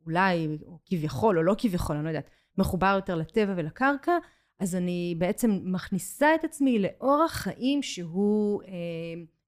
[0.06, 4.18] אולי, או כביכול, או לא כביכול, אני לא יודעת, מחובר יותר לטבע ולקרקע,
[4.60, 8.70] אז אני בעצם מכניסה את עצמי לאורח חיים שהוא, אה,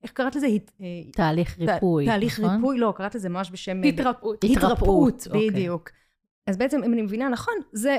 [0.04, 0.48] איך קראת לזה?
[0.48, 2.56] הת- אה, תהליך ריפוי, ת- תהליך נכון?
[2.56, 3.82] ריפוי, לא, קראת לזה ממש בשם...
[3.84, 4.44] התרפאות.
[4.44, 5.50] התרפאות, אוקיי.
[5.50, 5.90] בדיוק.
[6.48, 7.98] אז בעצם, אם אני מבינה נכון, זה, אה,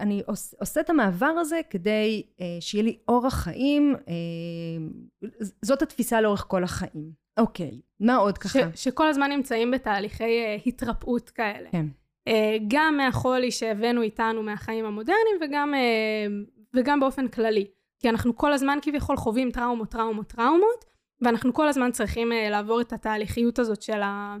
[0.00, 5.30] אני עוש, עושה את המעבר הזה כדי אה, שיהיה לי אורח חיים, אה,
[5.62, 7.12] זאת התפיסה לאורך כל החיים.
[7.38, 8.58] אוקיי, מה עוד ש, ככה?
[8.74, 11.68] שכל הזמן נמצאים בתהליכי אה, התרפאות כאלה.
[11.70, 11.86] כן.
[12.28, 16.26] אה, גם מהחולי שהבאנו איתנו מהחיים המודרניים וגם, אה,
[16.74, 17.66] וגם באופן כללי.
[17.98, 20.84] כי אנחנו כל הזמן כביכול חווים טראומות, טראומות, טראומות,
[21.20, 24.36] ואנחנו כל הזמן צריכים אה, לעבור את התהליכיות הזאת של, ה,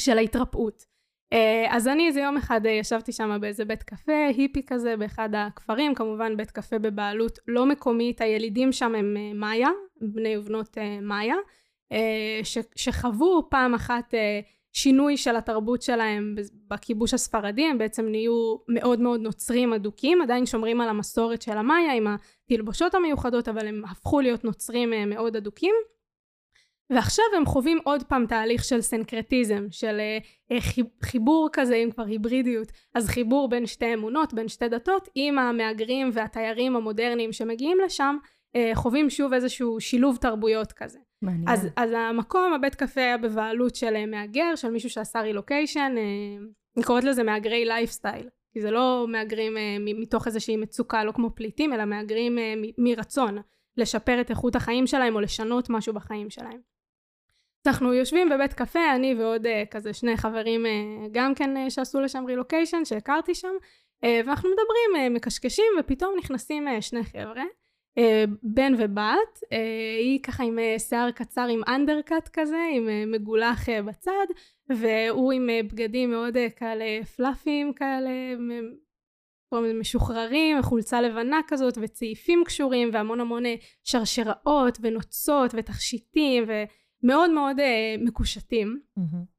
[0.00, 0.84] של ההתרפאות.
[1.34, 5.28] אה, אז אני איזה יום אחד אה, ישבתי שם באיזה בית קפה, היפי כזה, באחד
[5.34, 9.68] הכפרים, כמובן בית קפה בבעלות לא מקומית, הילידים שם הם אה, מאיה,
[10.00, 11.36] בני ובנות מאיה,
[12.42, 14.14] ש, שחוו פעם אחת
[14.72, 16.34] שינוי של התרבות שלהם
[16.70, 21.92] בכיבוש הספרדי, הם בעצם נהיו מאוד מאוד נוצרים אדוקים, עדיין שומרים על המסורת של המאיה
[21.92, 25.74] עם התלבושות המיוחדות, אבל הם הפכו להיות נוצרים מאוד אדוקים.
[26.90, 30.18] ועכשיו הם חווים עוד פעם תהליך של סנקרטיזם, של אה,
[30.52, 35.08] אה, חיב- חיבור כזה, אם כבר היברידיות, אז חיבור בין שתי אמונות, בין שתי דתות,
[35.14, 38.16] עם המהגרים והתיירים המודרניים שמגיעים לשם,
[38.56, 40.98] אה, חווים שוב איזשהו שילוב תרבויות כזה.
[41.22, 41.48] מעניין.
[41.48, 46.46] אז, אז המקום, הבית קפה היה בבעלות של אה, מהגר, של מישהו שעשה רילוקיישן, אה,
[46.76, 51.30] אני קוראת לזה מהגרי לייפסטייל, כי זה לא מהגרים אה, מתוך איזושהי מצוקה, לא כמו
[51.34, 53.38] פליטים, אלא מהגרים אה, מרצון
[53.76, 56.73] לשפר את איכות החיים שלהם או לשנות משהו בחיים שלהם.
[57.66, 60.72] אנחנו יושבים בבית קפה, אני ועוד אה, כזה שני חברים אה,
[61.12, 63.54] גם כן אה, שעשו לשם רילוקיישן, שהכרתי שם,
[64.04, 67.44] אה, ואנחנו מדברים, אה, מקשקשים, ופתאום נכנסים אה, שני חבר'ה.
[67.98, 73.04] אה, בן ובת, אה, היא ככה עם אה, שיער קצר עם אנדרקאט כזה, עם אה,
[73.06, 74.26] מגולח אה, בצד,
[74.68, 78.10] והוא עם אה, בגדים מאוד אה, כאלה פלאפיים כאלה,
[79.80, 83.42] משוחררים, חולצה לבנה כזאת, וצעיפים קשורים, והמון המון
[83.84, 86.68] שרשראות, ונוצות, ותכשיטים, ומאוד
[87.30, 88.80] מאוד אה, מקושטים.
[88.96, 89.34] מהמם.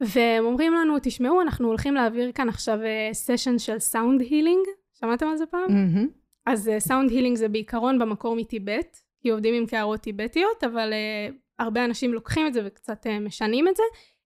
[0.00, 2.78] והם אומרים לנו, תשמעו, אנחנו הולכים להעביר כאן עכשיו
[3.12, 5.68] סשן של sound healing, שמעתם על זה פעם?
[5.68, 6.08] מהמם.
[6.46, 11.84] אז sound healing זה בעיקרון במקור מטיבט, כי עובדים עם קערות טיבטיות, אבל אה, הרבה
[11.84, 13.82] אנשים לוקחים את זה וקצת אה, משנים את זה.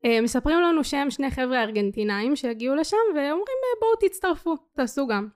[0.07, 5.29] אה, מספרים לנו שהם שני חבר'ה ארגנטינאים שהגיעו לשם, ואומרים אה, בואו תצטרפו, תעשו גם.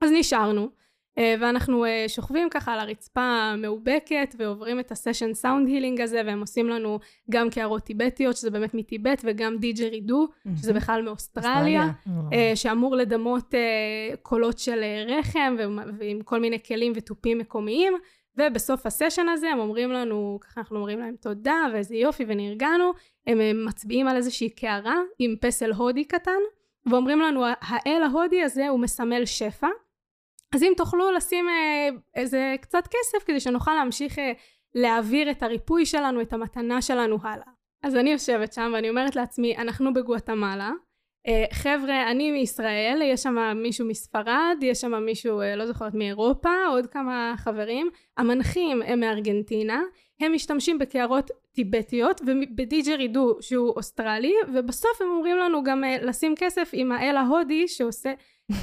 [0.00, 0.83] אז נשארנו, uh,
[1.16, 6.68] ואנחנו uh, שוכבים ככה על הרצפה מאובקת, ועוברים את הסשן סאונד הילינג הזה, והם עושים
[6.68, 6.98] לנו
[7.30, 11.90] גם קערות טיבטיות, שזה באמת מטיבט, וגם דיג'רידו, שזה בכלל מאוסטרליה.
[12.32, 15.56] אה, שאמור לדמות אה, קולות של אה, רחם
[15.98, 17.92] ועם כל מיני כלים ותופים מקומיים.
[18.36, 22.92] ובסוף הסשן הזה הם אומרים לנו, ככה אנחנו אומרים להם תודה ואיזה יופי ונרגענו,
[23.26, 26.40] הם אה, מצביעים על איזושהי קערה עם פסל הודי קטן
[26.90, 29.68] ואומרים לנו האל ההודי הזה הוא מסמל שפע
[30.54, 34.32] אז אם תוכלו לשים אה, איזה קצת כסף כדי שנוכל להמשיך אה,
[34.74, 37.46] להעביר את הריפוי שלנו, את המתנה שלנו הלאה.
[37.82, 40.70] אז אני יושבת שם ואני אומרת לעצמי, אנחנו בגואטמלה,
[41.26, 46.86] אה, חבר'ה, אני מישראל, יש שם מישהו מספרד, יש שם מישהו, לא זוכרת, מאירופה, עוד
[46.86, 47.90] כמה חברים.
[48.16, 49.82] המנחים הם מארגנטינה,
[50.20, 56.92] הם משתמשים בקערות טיבטיות ובדיג'רידו שהוא אוסטרלי, ובסוף הם אומרים לנו גם לשים כסף עם
[56.92, 58.12] האל ההודי שעושה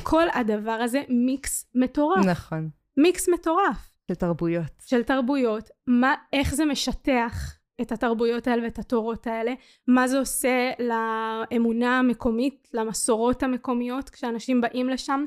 [0.04, 2.26] כל הדבר הזה מיקס מטורף.
[2.26, 2.70] נכון.
[2.98, 4.72] מיקס מטורף של תרבויות.
[4.86, 9.54] של תרבויות, מה, איך זה משטח את התרבויות האלה ואת התורות האלה,
[9.88, 15.26] מה זה עושה לאמונה המקומית, למסורות המקומיות, כשאנשים באים לשם,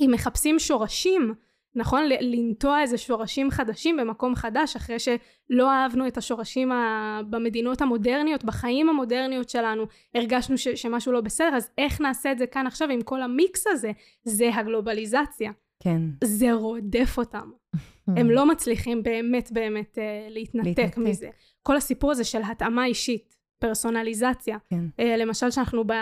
[0.00, 1.34] אם מחפשים שורשים,
[1.76, 2.02] נכון?
[2.20, 8.88] לנטוע איזה שורשים חדשים במקום חדש, אחרי שלא אהבנו את השורשים ה- במדינות המודרניות, בחיים
[8.88, 9.84] המודרניות שלנו,
[10.14, 13.66] הרגשנו ש- שמשהו לא בסדר, אז איך נעשה את זה כאן עכשיו עם כל המיקס
[13.66, 13.90] הזה?
[14.24, 15.52] זה הגלובליזציה.
[15.82, 16.00] כן.
[16.24, 17.50] זה רודף אותם.
[18.18, 20.98] הם לא מצליחים באמת באמת אה, להתנתק, להתנתק.
[20.98, 21.28] מזה.
[21.62, 24.56] כל הסיפור הזה של התאמה אישית, פרסונליזציה.
[24.70, 24.84] כן.
[25.00, 25.92] אה, למשל שאנחנו ב-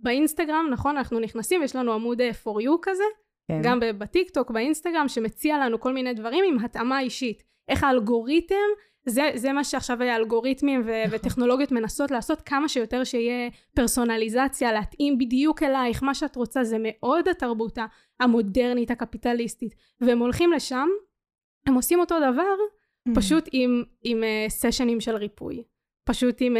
[0.00, 0.96] באינסטגרם, נכון?
[0.96, 3.02] אנחנו נכנסים ויש לנו עמוד אה, for you כזה,
[3.48, 3.60] כן.
[3.62, 7.42] גם בטיקטוק, באינסטגרם, שמציע לנו כל מיני דברים עם התאמה אישית.
[7.68, 8.54] איך האלגוריתם,
[9.06, 11.18] זה, זה מה שעכשיו האלגוריתמים ו- נכון.
[11.18, 17.28] וטכנולוגיות מנסות לעשות, כמה שיותר שיהיה פרסונליזציה, להתאים בדיוק אלייך, מה שאת רוצה, זה מאוד
[17.28, 17.78] התרבות
[18.20, 19.74] המודרנית, הקפיטליסטית.
[20.00, 20.88] והם הולכים לשם,
[21.66, 22.54] הם עושים אותו דבר,
[23.08, 23.14] Mm.
[23.14, 25.62] פשוט עם, עם uh, סשנים של ריפוי.
[26.04, 26.56] פשוט עם...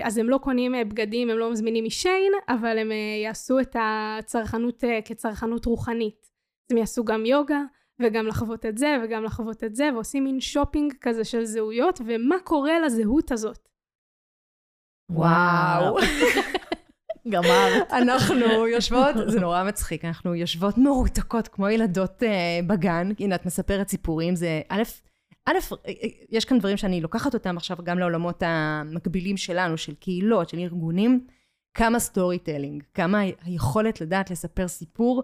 [0.00, 3.76] אז הם לא קונים uh, בגדים, הם לא מזמינים משיין, אבל הם uh, יעשו את
[3.80, 6.20] הצרכנות uh, כצרכנות רוחנית.
[6.22, 7.60] אז הם יעשו גם יוגה,
[8.00, 12.36] וגם לחוות את זה, וגם לחוות את זה, ועושים מין שופינג כזה של זהויות, ומה
[12.44, 13.68] קורה לזהות הזאת?
[15.10, 15.96] וואו.
[17.32, 17.92] גמרת.
[17.92, 23.88] אנחנו יושבות, זה נורא מצחיק, אנחנו יושבות מרותקות כמו ילדות אה, בגן, הנה את מספרת
[23.88, 24.82] סיפורים, זה א',
[25.46, 25.58] א',
[26.30, 31.26] יש כאן דברים שאני לוקחת אותם עכשיו גם לעולמות המקבילים שלנו, של קהילות, של ארגונים,
[31.74, 35.22] כמה storytelling, כמה היכולת לדעת לספר סיפור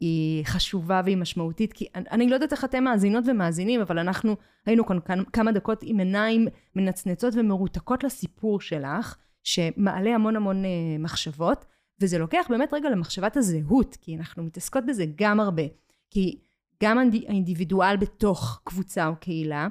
[0.00, 4.36] היא חשובה והיא משמעותית, כי אני, אני לא יודעת איך אתם מאזינות ומאזינים, אבל אנחנו
[4.66, 11.64] היינו כאן כמה דקות עם עיניים מנצנצות ומרותקות לסיפור שלך, שמעלה המון המון אה, מחשבות,
[12.00, 15.62] וזה לוקח באמת רגע למחשבת הזהות, כי אנחנו מתעסקות בזה גם הרבה.
[16.10, 16.40] כי
[16.82, 19.68] גם האינדיבידואל בתוך קבוצה או קהילה,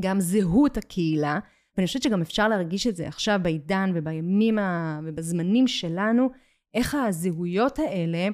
[0.00, 1.38] גם זהות הקהילה,
[1.76, 5.00] ואני חושבת שגם אפשר להרגיש את זה עכשיו בעידן ובימים ה...
[5.04, 6.30] ובזמנים שלנו,
[6.74, 8.28] איך הזהויות האלה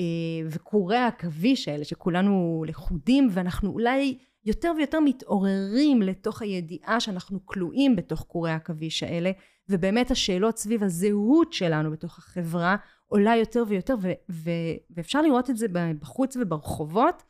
[0.00, 0.04] אה,
[0.50, 8.22] וקורי העכביש האלה, שכולנו לכודים, ואנחנו אולי יותר ויותר מתעוררים לתוך הידיעה שאנחנו כלואים בתוך
[8.22, 9.30] קורי העכביש האלה,
[9.68, 14.50] ובאמת השאלות סביב הזהות שלנו בתוך החברה עולה יותר ויותר, ו- ו-
[14.90, 15.66] ואפשר לראות את זה
[16.00, 17.22] בחוץ וברחובות,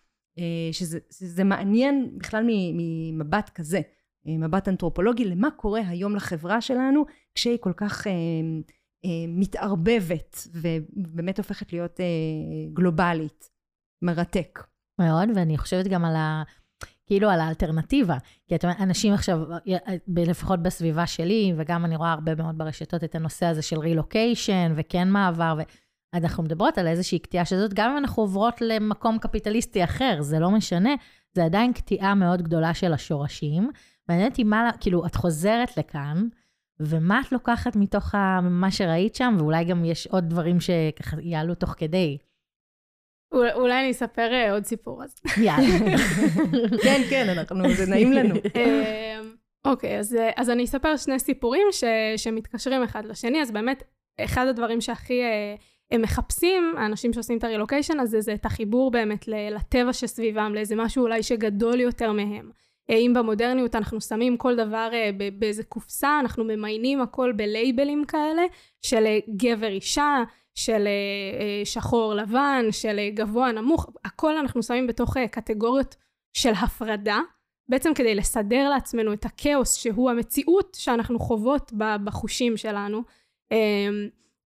[0.73, 3.81] שזה, שזה מעניין בכלל ממבט כזה,
[4.29, 8.07] אה, מבט אנתרופולוגי, למה קורה היום לחברה שלנו כשהיא כל כך
[9.29, 12.01] מתערבבת ובאמת הופכת להיות
[12.73, 13.55] גלובלית.
[14.05, 14.61] מרתק.
[14.99, 16.43] מאוד, ואני חושבת גם על ה...
[17.07, 18.17] כאילו על האלטרנטיבה.
[18.49, 19.39] כי את אומרת, אנשים עכשיו,
[20.17, 25.09] לפחות בסביבה שלי, וגם אני רואה הרבה מאוד ברשתות את הנושא הזה של רילוקיישן, וכן
[25.09, 25.59] מעבר,
[26.15, 30.51] ואנחנו מדברות על איזושהי קטיעה שזאת, גם אם אנחנו עוברות למקום קפיטליסטי אחר, זה לא
[30.51, 30.95] משנה,
[31.33, 33.71] זה עדיין קטיעה מאוד גדולה של השורשים.
[34.09, 36.29] מעניין אותי מה, כאילו, את חוזרת לכאן,
[36.81, 41.75] ומה את לוקחת מתוך מה שראית שם, ואולי גם יש עוד דברים שככה יעלו תוך
[41.79, 42.19] כדי.
[43.33, 45.15] אולי אני אספר אה, עוד סיפור אז.
[45.37, 45.97] יאללה.
[46.85, 48.35] כן, כן, אנחנו, זה נעים לנו.
[48.57, 51.85] אמ, אוקיי, אז, אה, אז אני אספר שני סיפורים ש,
[52.17, 53.83] שמתקשרים אחד לשני, אז באמת,
[54.21, 55.55] אחד הדברים שהכי אה,
[55.95, 61.03] הם מחפשים, האנשים שעושים את הרילוקיישן הזה, זה את החיבור באמת לטבע שסביבם, לאיזה משהו
[61.03, 62.51] אולי שגדול יותר מהם.
[62.89, 64.89] אם במודרניות אנחנו שמים כל דבר
[65.39, 68.43] באיזה קופסה, אנחנו ממיינים הכל בלייבלים כאלה,
[68.83, 69.05] של
[69.37, 70.23] גבר אישה,
[70.55, 75.97] של אה, אה, שחור לבן, של אה, גבוה נמוך, הכל אנחנו שמים בתוך קטגוריות
[76.33, 77.21] של הפרדה,
[77.69, 81.73] בעצם כדי לסדר לעצמנו את הכאוס שהוא המציאות שאנחנו חוות
[82.05, 83.03] בחושים שלנו.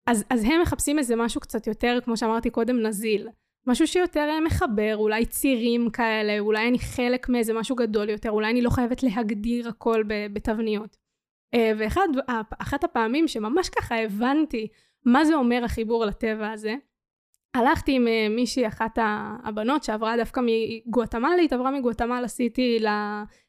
[0.08, 3.28] אז, אז הם מחפשים איזה משהו קצת יותר, כמו שאמרתי קודם, נזיל.
[3.66, 8.62] משהו שיותר מחבר, אולי צירים כאלה, אולי אני חלק מאיזה משהו גדול יותר, אולי אני
[8.62, 10.96] לא חייבת להגדיר הכל בתבניות.
[11.78, 14.68] ואחת הפעמים שממש ככה הבנתי
[15.04, 16.74] מה זה אומר החיבור לטבע הזה?
[17.54, 18.98] הלכתי עם אה, מישהי, אחת
[19.44, 22.78] הבנות שעברה דווקא מגואטמלית, עברה מגואטמלה סיטי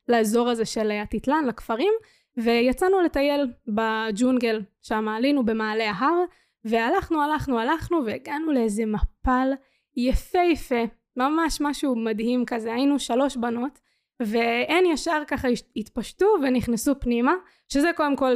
[0.07, 1.93] לאזור הזה של הטיטלן, לכפרים,
[2.37, 6.23] ויצאנו לטייל בג'ונגל, שם עלינו במעלה ההר,
[6.65, 9.51] והלכנו, הלכנו, הלכנו, והגענו לאיזה מפל
[9.97, 10.83] יפהפה,
[11.17, 13.79] ממש משהו מדהים כזה, היינו שלוש בנות,
[14.19, 17.33] והן ישר ככה התפשטו ונכנסו פנימה,
[17.67, 18.35] שזה קודם כל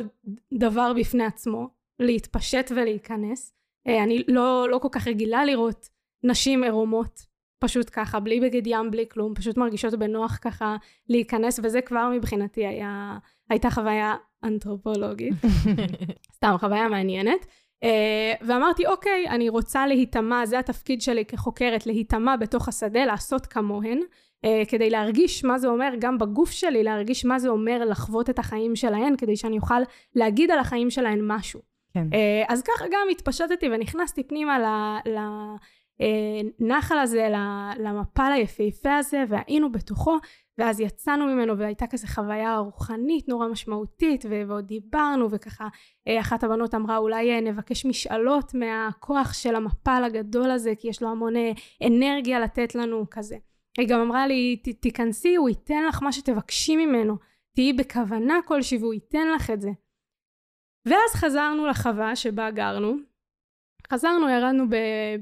[0.54, 1.68] דבר בפני עצמו,
[2.00, 3.54] להתפשט ולהיכנס.
[3.88, 5.90] אה, אני לא, לא כל כך רגילה לראות
[6.24, 7.20] נשים עירומות,
[7.60, 10.76] פשוט ככה, בלי בגד ים, בלי כלום, פשוט מרגישות בנוח ככה
[11.10, 13.18] להיכנס, וזה כבר מבחינתי היה,
[13.50, 15.34] הייתה חוויה אנתרופולוגית.
[16.36, 17.46] סתם, חוויה מעניינת.
[17.84, 17.86] Uh,
[18.42, 24.50] ואמרתי, אוקיי, אני רוצה להיטמע, זה התפקיד שלי כחוקרת, להיטמע בתוך השדה, לעשות כמוהן, uh,
[24.68, 28.76] כדי להרגיש מה זה אומר גם בגוף שלי, להרגיש מה זה אומר לחוות את החיים
[28.76, 29.82] שלהן, כדי שאני אוכל
[30.16, 31.74] להגיד על החיים שלהן משהו.
[31.94, 32.08] כן.
[32.14, 34.58] אה, אז ככה גם התפשטתי ונכנסתי פנימה
[36.60, 37.30] לנחל אה, הזה,
[37.80, 40.18] למפל היפהפה הזה, והיינו בתוכו,
[40.58, 45.68] ואז יצאנו ממנו והייתה כזה חוויה רוחנית נורא משמעותית, ועוד דיברנו, וככה
[46.08, 51.10] אה, אחת הבנות אמרה אולי נבקש משאלות מהכוח של המפל הגדול הזה, כי יש לו
[51.10, 51.34] המון
[51.88, 53.38] אנרגיה לתת לנו כזה.
[53.78, 57.18] היא גם אמרה לי, תיכנסי, הוא ייתן לך מה שתבקשי ממנו,
[57.56, 59.70] תהיי בכוונה כלשהי והוא ייתן לך את זה.
[60.88, 62.96] ואז חזרנו לחווה שבה גרנו.
[63.92, 64.64] חזרנו, ירדנו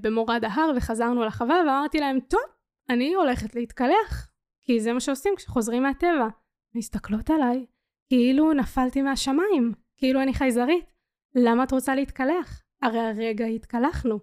[0.02, 2.42] במורד ההר וחזרנו לחווה ואמרתי להם, טוב,
[2.90, 4.31] אני הולכת להתקלח,
[4.64, 6.28] כי זה מה שעושים כשחוזרים מהטבע.
[6.76, 7.66] מסתכלות עליי,
[8.10, 10.86] כאילו נפלתי מהשמיים, כאילו אני חייזרית.
[11.36, 12.64] למה את רוצה להתקלח?
[12.82, 14.20] הרי הרגע התקלחנו.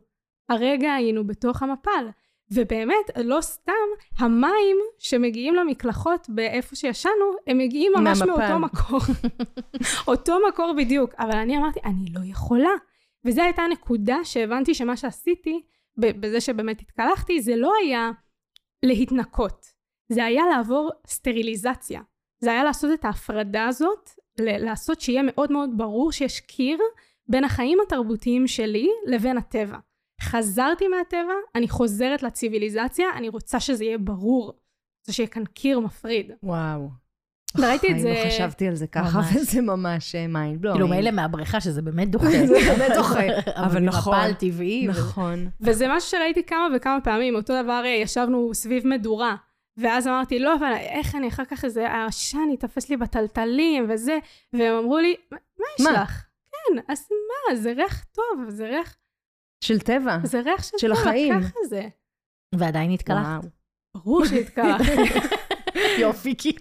[0.48, 2.08] הרגע היינו בתוך המפל.
[2.50, 3.72] ובאמת, לא סתם,
[4.18, 8.48] המים שמגיעים למקלחות באיפה שישנו, הם מגיעים ממש מהמפל.
[8.48, 9.00] מאותו מקור.
[10.08, 11.14] אותו מקור בדיוק.
[11.18, 12.70] אבל אני אמרתי, אני לא יכולה.
[13.24, 15.62] וזו הייתה הנקודה שהבנתי שמה שעשיתי,
[15.96, 18.10] בזה שבאמת התקלחתי, זה לא היה
[18.82, 19.77] להתנקות.
[20.08, 22.00] זה היה לעבור סטריליזציה.
[22.40, 26.78] זה היה לעשות את ההפרדה הזאת, לעשות שיהיה מאוד מאוד ברור שיש קיר
[27.28, 29.78] בין החיים התרבותיים שלי לבין הטבע.
[30.22, 34.52] חזרתי מהטבע, אני חוזרת לציוויליזציה, אני רוצה שזה יהיה ברור.
[35.06, 36.32] זה שיהיה כאן קיר מפריד.
[36.42, 36.88] וואו.
[37.56, 38.14] וראיתי את זה...
[38.24, 39.20] לא חשבתי על זה ככה.
[39.34, 40.82] וזה ממש mind blowing.
[40.82, 42.30] כאילו, מילא מהבריכה, שזה באמת דוחה.
[42.46, 43.20] זה באמת דוחה,
[43.54, 44.14] אבל נכון.
[44.14, 44.86] מפל טבעי.
[44.86, 45.48] נכון.
[45.60, 47.34] וזה משהו שראיתי כמה וכמה פעמים.
[47.34, 49.36] אותו דבר, אה, ישבנו סביב מדורה.
[49.78, 54.18] ואז אמרתי, לא, אבל איך אני אחר כך איזה העשן ייתפס לי בטלטלים וזה,
[54.52, 55.38] והם אמרו לי, מה
[55.80, 56.02] יש מה?
[56.02, 56.24] לך?
[56.50, 58.96] כן, אז מה, זה ריח טוב, זה ריח,
[59.64, 60.18] של טבע.
[60.24, 61.40] זה ריח של, של טבע, החיים.
[61.40, 61.88] ככה זה.
[62.54, 63.44] ועדיין התקלחת.
[63.96, 64.84] ברור שהתקלחת.
[66.00, 66.52] יופי, כי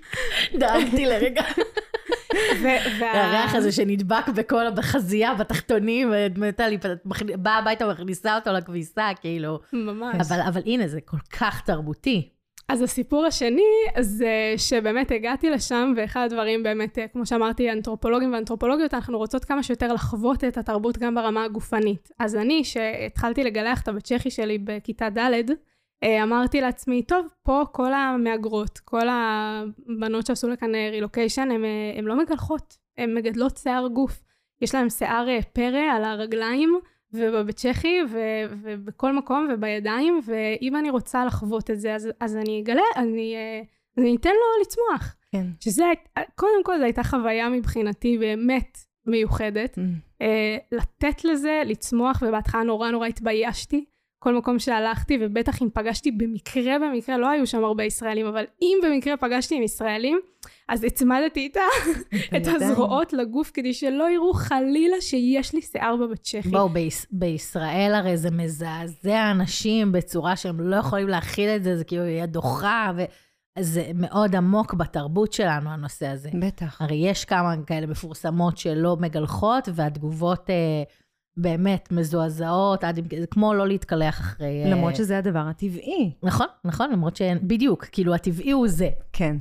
[0.53, 1.41] דאגתי לרגע.
[2.61, 6.65] ו- וה- הריח הזה שנדבק בכל, בחזייה, בתחתונים, ומתה
[7.39, 9.59] באה הביתה ומכניסה אותו לכביסה, כאילו.
[9.73, 10.15] ממש.
[10.27, 12.36] אבל, אבל הנה, זה כל כך תרבותי.
[12.69, 13.63] אז הסיפור השני
[13.99, 19.63] זה שבאמת הגעתי לשם, ואחד הדברים באמת, אה, כמו שאמרתי, אנתרופולוגים ואנתרופולוגיות, אנחנו רוצות כמה
[19.63, 22.09] שיותר לחוות את התרבות גם ברמה הגופנית.
[22.19, 25.51] אז אני, שהתחלתי לגלח את הבת צ'כי שלי בכיתה ד',
[26.03, 31.49] אה, אמרתי לעצמי, טוב, פה כל המהגרות, כל הבנות שעשו לכאן רילוקיישן,
[31.97, 34.23] הן לא מגלחות, הן מגדלות שיער גוף.
[34.61, 36.79] יש להן שיער אה, פרא על הרגליים,
[37.13, 42.61] ובבית צ'כי, ו- ובכל מקום, ובידיים, ואם אני רוצה לחוות את זה, אז, אז אני
[42.61, 43.61] אגלה, אני, אה,
[43.97, 45.15] אני אתן לו לצמוח.
[45.31, 45.47] כן.
[45.59, 45.85] שזה,
[46.35, 49.77] קודם כל זו הייתה חוויה מבחינתי באמת מיוחדת.
[50.21, 53.85] אה, לתת לזה, לצמוח, ובהתחלה נורא נורא התביישתי.
[54.19, 58.77] כל מקום שהלכתי, ובטח אם פגשתי במקרה, במקרה, לא היו שם הרבה ישראלים, אבל אם
[58.83, 60.19] במקרה פגשתי עם ישראלים,
[60.69, 61.59] אז הצמדתי איתה
[62.09, 62.55] את בידיים.
[62.55, 66.49] הזרועות לגוף, כדי שלא יראו חלילה שיש לי שיער בבת צ'כי.
[66.49, 71.83] בואו, ביש, בישראל הרי זה מזעזע אנשים בצורה שהם לא יכולים להכיל את זה, זה
[71.83, 72.91] כאילו יהיה דוחה,
[73.57, 76.29] וזה מאוד עמוק בתרבות שלנו, הנושא הזה.
[76.39, 76.81] בטח.
[76.81, 80.83] הרי יש כמה כאלה מפורסמות שלא מגלחות, והתגובות אה,
[81.37, 82.99] באמת מזועזעות, עד,
[83.31, 84.63] כמו לא להתקלח אחרי...
[84.65, 86.11] אה, למרות שזה הדבר הטבעי.
[86.23, 88.89] נכון, נכון, למרות שאין, בדיוק, כאילו הטבעי הוא זה.
[89.13, 89.37] כן.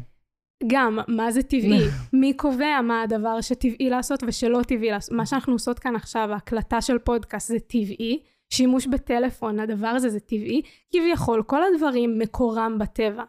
[0.66, 1.80] גם, מה זה טבעי?
[2.20, 5.12] מי קובע מה הדבר שטבעי לעשות ושלא טבעי לעשות?
[5.12, 10.20] מה שאנחנו עושות כאן עכשיו, ההקלטה של פודקאסט זה טבעי, שימוש בטלפון, הדבר הזה זה
[10.20, 13.22] טבעי, כביכול כל הדברים מקורם בטבע.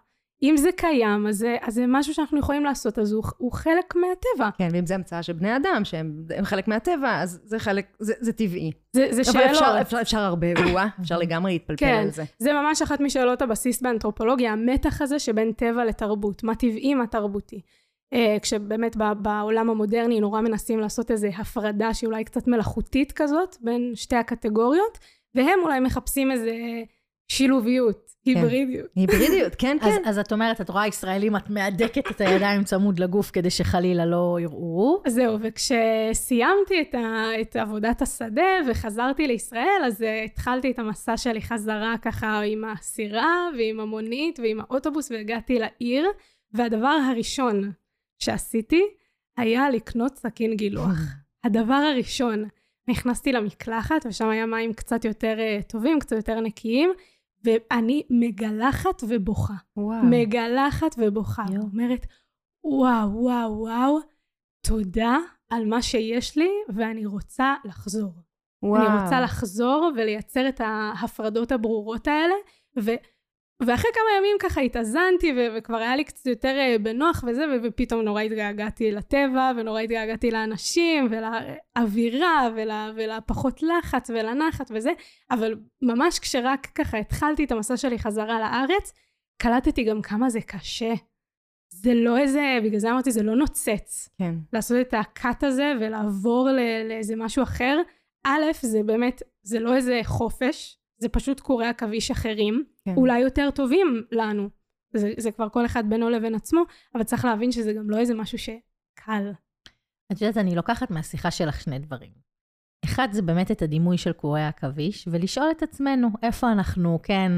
[0.43, 3.95] אם זה קיים, אז זה, אז זה משהו שאנחנו יכולים לעשות, אז הוא, הוא חלק
[3.95, 4.49] מהטבע.
[4.57, 8.13] כן, ואם זה המצאה של בני אדם, שהם הם חלק מהטבע, אז זה חלק, זה,
[8.19, 8.71] זה טבעי.
[8.93, 9.51] זה, זה אבל שאלות.
[9.51, 12.01] אפשר, אפשר, אפשר הרבה, וואה, אפשר לגמרי להתפלפל כן.
[12.03, 12.23] על זה.
[12.39, 17.61] זה ממש אחת משאלות הבסיס באנתרופולוגיה, המתח הזה שבין טבע לתרבות, מה טבעי, מה תרבותי.
[18.13, 23.91] Uh, כשבאמת בעולם המודרני נורא מנסים לעשות איזו הפרדה שהיא אולי קצת מלאכותית כזאת בין
[23.95, 24.97] שתי הקטגוריות,
[25.35, 26.53] והם אולי מחפשים איזה
[27.27, 28.87] שילוביות, היברידיות.
[28.95, 30.01] היברידיות, כן, אז, כן.
[30.05, 34.37] אז את אומרת, את רואה ישראלים, את מהדקת את הידיים צמוד לגוף כדי שחלילה לא
[34.41, 35.01] יראו.
[35.07, 41.41] זהו, וכשסיימתי את, ה, את עבודת השדה וחזרתי לישראל, אז uh, התחלתי את המסע שלי
[41.41, 46.07] חזרה ככה עם הסירה ועם המונית ועם האוטובוס והגעתי לעיר,
[46.53, 47.71] והדבר הראשון
[48.19, 48.81] שעשיתי
[49.37, 50.97] היה לקנות סכין גילוח.
[51.43, 52.45] הדבר הראשון,
[52.89, 56.93] נכנסתי למקלחת ושם היה מים קצת יותר uh, טובים, קצת יותר נקיים,
[57.43, 59.53] ואני מגלחת ובוכה.
[59.77, 60.03] וואו.
[60.03, 61.43] מגלחת ובוכה.
[61.53, 61.63] יואו.
[61.63, 62.05] אומרת,
[62.63, 63.97] וואו, וואו, וואו,
[64.67, 65.17] תודה
[65.49, 68.13] על מה שיש לי, ואני רוצה לחזור.
[68.63, 68.81] וואו.
[68.81, 72.35] אני רוצה לחזור ולייצר את ההפרדות הברורות האלה,
[72.79, 72.91] ו...
[73.65, 77.63] ואחרי כמה ימים ככה התאזנתי, ו- וכבר היה לי קצת יותר אה, בנוח וזה, ו-
[77.63, 84.91] ופתאום נורא התגעגעתי לטבע, ונורא התגעגעתי לאנשים, ולאווירה, ול- ולפחות לחץ, ולנחת וזה,
[85.31, 88.93] אבל ממש כשרק ככה התחלתי את המסע שלי חזרה לארץ,
[89.41, 90.93] קלטתי גם כמה זה קשה.
[91.69, 94.09] זה לא איזה, בגלל זה אמרתי, זה לא נוצץ.
[94.19, 94.33] כן.
[94.53, 96.49] לעשות את הקאט הזה ולעבור
[96.89, 97.81] לאיזה משהו אחר.
[98.23, 102.93] א', זה באמת, זה לא איזה חופש, זה פשוט קורי עכביש אחרים, כן.
[102.97, 104.49] אולי יותר טובים לנו.
[104.93, 106.61] זה, זה כבר כל אחד בינו לבין עצמו,
[106.95, 109.31] אבל צריך להבין שזה גם לא איזה משהו שקל.
[110.11, 112.11] את יודעת, אני לוקחת מהשיחה שלך שני דברים.
[112.85, 117.31] אחד, זה באמת את הדימוי של קורי העכביש, ולשאול את עצמנו איפה אנחנו כן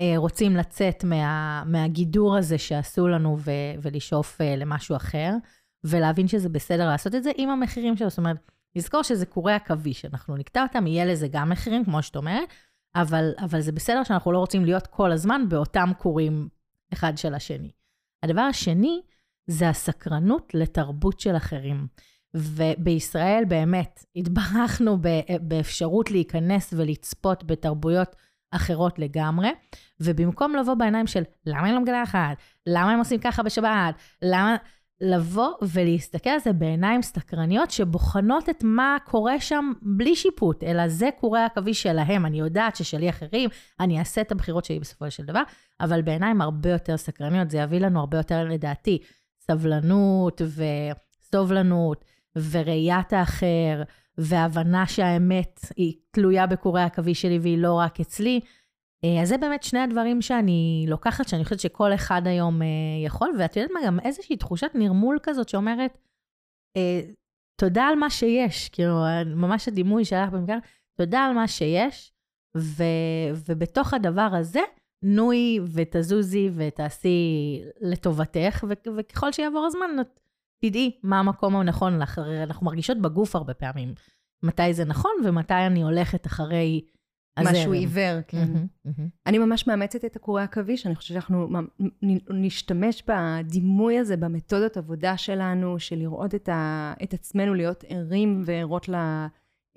[0.00, 3.50] אה, רוצים לצאת מה, מהגידור הזה שעשו לנו ו,
[3.82, 5.32] ולשאוף אה, למשהו אחר,
[5.84, 8.10] ולהבין שזה בסדר לעשות את זה עם המחירים שלו.
[8.10, 12.16] זאת אומרת, לזכור שזה קורי עכביש, אנחנו נקטע אותם, יהיה לזה גם מחירים, כמו שאת
[12.16, 12.48] אומרת,
[12.94, 16.48] אבל, אבל זה בסדר שאנחנו לא רוצים להיות כל הזמן באותם קורים
[16.92, 17.70] אחד של השני.
[18.22, 19.00] הדבר השני,
[19.46, 21.86] זה הסקרנות לתרבות של אחרים.
[22.34, 24.98] ובישראל באמת התברכנו
[25.40, 28.16] באפשרות להיכנס ולצפות בתרבויות
[28.50, 29.48] אחרות לגמרי,
[30.00, 32.36] ובמקום לבוא בעיניים של למה אני לא מגלחת,
[32.66, 34.56] למה הם עושים ככה בשבת, למה...
[35.02, 41.08] לבוא ולהסתכל על זה בעיניים סקרניות שבוחנות את מה קורה שם בלי שיפוט, אלא זה
[41.20, 42.26] קורי העכביש שלהם.
[42.26, 43.50] אני יודעת ששלי אחרים,
[43.80, 45.42] אני אעשה את הבחירות שלי בסופו של דבר,
[45.80, 48.98] אבל בעיניים הרבה יותר סקרניות, זה יביא לנו הרבה יותר, לדעתי,
[49.40, 50.42] סבלנות
[51.22, 52.04] וסובלנות
[52.50, 53.82] וראיית האחר,
[54.18, 58.40] והבנה שהאמת היא תלויה בקורי העכביש שלי והיא לא רק אצלי.
[59.04, 62.66] אה, אז זה באמת שני הדברים שאני לוקחת, שאני חושבת שכל אחד היום אה,
[63.04, 65.98] יכול, ואת יודעת מה, גם איזושהי תחושת נרמול כזאת שאומרת,
[66.76, 67.00] אה,
[67.60, 68.94] תודה על מה שיש, כאילו,
[69.36, 70.56] ממש הדימוי שלך במקרה,
[70.98, 72.12] תודה על מה שיש,
[72.56, 72.84] ו,
[73.48, 74.60] ובתוך הדבר הזה,
[75.04, 79.90] נוי ותזוזי ותעשי לטובתך, ו, וככל שיעבור הזמן,
[80.64, 82.18] תדעי מה המקום הנכון לך.
[82.42, 83.94] אנחנו מרגישות בגוף הרבה פעמים,
[84.42, 86.80] מתי זה נכון ומתי אני הולכת אחרי...
[87.38, 88.48] משהו עיוור, כן.
[89.26, 91.48] אני ממש מאמצת את הקורי עכביש, אני חושבת שאנחנו
[92.30, 98.88] נשתמש בדימוי הזה, במתודות עבודה שלנו, של לראות את, ה, את עצמנו, להיות ערים וערות
[98.88, 98.94] ל,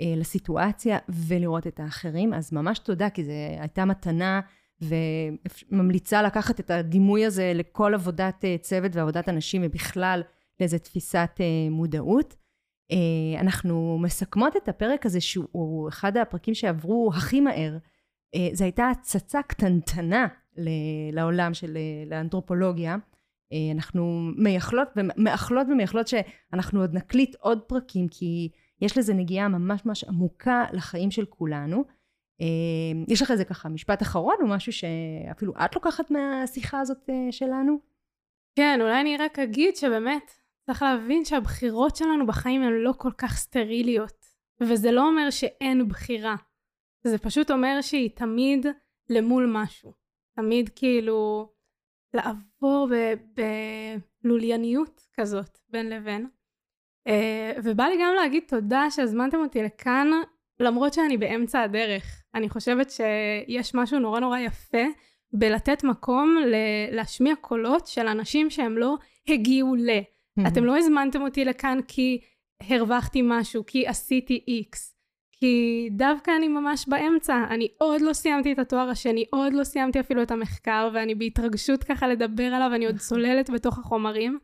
[0.01, 2.34] אה, לסיטואציה ולראות את האחרים.
[2.34, 4.41] אז ממש תודה, כי זו הייתה מתנה,
[4.82, 10.22] וממליצה לקחת את הדימוי הזה לכל עבודת אה, צוות ועבודת אנשים, ובכלל
[10.60, 12.36] לאיזו תפיסת אה, מודעות.
[12.91, 17.77] אה, אנחנו מסכמות את הפרק הזה שהוא אחד הפרקים שעברו הכי מהר.
[18.36, 20.27] אה, זו הייתה הצצה קטנטנה
[21.11, 21.77] לעולם של
[22.11, 22.95] האנתרופולוגיה.
[23.53, 28.49] אה, אנחנו מייחלות ומאחלות ומייחלות שאנחנו עוד נקליט עוד פרקים כי
[28.81, 31.83] יש לזה נגיעה ממש ממש עמוקה לחיים של כולנו.
[33.07, 37.77] יש לך איזה ככה משפט אחרון או משהו שאפילו את לוקחת מהשיחה הזאת שלנו?
[38.55, 40.31] כן, אולי אני רק אגיד שבאמת
[40.66, 44.26] צריך להבין שהבחירות שלנו בחיים הן לא כל כך סטריליות.
[44.61, 46.36] וזה לא אומר שאין בחירה.
[47.03, 48.66] זה פשוט אומר שהיא תמיד
[49.09, 49.93] למול משהו.
[50.36, 51.49] תמיד כאילו
[52.13, 52.89] לעבור
[54.24, 56.28] בלולייניות כזאת בין לבין.
[57.07, 60.07] Uh, ובא לי גם להגיד תודה שהזמנתם אותי לכאן
[60.59, 62.24] למרות שאני באמצע הדרך.
[62.36, 64.84] אני חושבת שיש משהו נורא נורא יפה
[65.34, 66.38] בלתת מקום
[66.91, 68.95] להשמיע קולות של אנשים שהם לא
[69.28, 69.89] הגיעו ל...
[70.47, 72.19] אתם לא הזמנתם אותי לכאן כי
[72.63, 74.95] הרווחתי משהו, כי עשיתי איקס.
[75.31, 79.99] כי דווקא אני ממש באמצע, אני עוד לא סיימתי את התואר השני, עוד לא סיימתי
[79.99, 84.39] אפילו את המחקר, ואני בהתרגשות ככה לדבר עליו, אני עוד צוללת בתוך החומרים,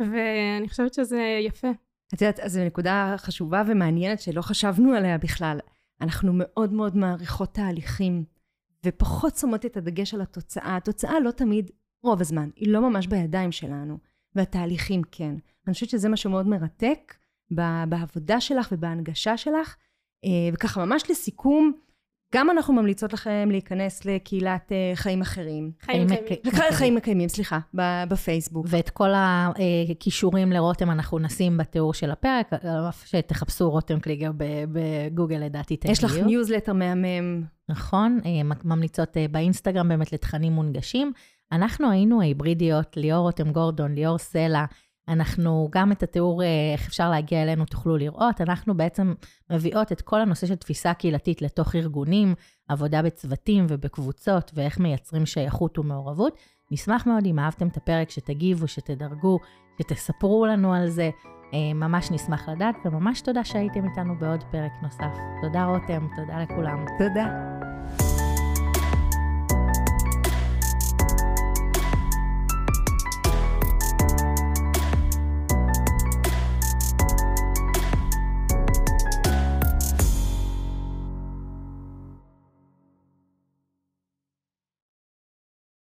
[0.00, 1.68] ואני חושבת שזה יפה.
[2.14, 5.58] את יודעת, זו נקודה חשובה ומעניינת שלא חשבנו עליה בכלל.
[6.00, 8.24] אנחנו מאוד מאוד מעריכות תהליכים,
[8.86, 10.76] ופחות שמות את הדגש על התוצאה.
[10.76, 11.70] התוצאה לא תמיד,
[12.02, 13.98] רוב הזמן, היא לא ממש בידיים שלנו.
[14.34, 15.34] והתהליכים כן.
[15.66, 17.14] אני חושבת שזה משהו מאוד מרתק
[17.88, 19.76] בעבודה שלך ובהנגשה שלך.
[20.24, 21.72] אה, וככה ממש לסיכום,
[22.34, 25.72] גם אנחנו ממליצות לכם להיכנס לקהילת אה, חיים אחרים.
[25.80, 26.72] חיים מקיימים.
[26.72, 27.58] חיים מקיימים, סליחה,
[28.08, 28.66] בפייסבוק.
[28.68, 32.50] ואת כל הכישורים לרותם אנחנו נשים בתיאור של הפרק,
[33.04, 34.30] שתחפשו רותם קליגר
[34.72, 35.92] בגוגל לדעתי תגיעו.
[35.92, 37.42] יש לך ניוזלטר מהמם.
[37.68, 41.12] נכון, אה, ממליצות באינסטגרם באמת לתכנים מונגשים.
[41.54, 44.64] אנחנו היינו ההיברידיות, ליאור רותם גורדון, ליאור סלע.
[45.08, 48.40] אנחנו, גם את התיאור אה, איך אפשר להגיע אלינו תוכלו לראות.
[48.40, 49.14] אנחנו בעצם
[49.50, 52.34] מביאות את כל הנושא של תפיסה קהילתית לתוך ארגונים,
[52.68, 56.36] עבודה בצוותים ובקבוצות, ואיך מייצרים שייכות ומעורבות.
[56.70, 59.38] נשמח מאוד אם אהבתם את הפרק, שתגיבו, שתדרגו,
[59.78, 61.10] שתספרו לנו על זה.
[61.54, 65.16] אה, ממש נשמח לדעת, וממש תודה שהייתם איתנו בעוד פרק נוסף.
[65.42, 66.84] תודה רותם, תודה לכולם.
[66.98, 67.26] תודה.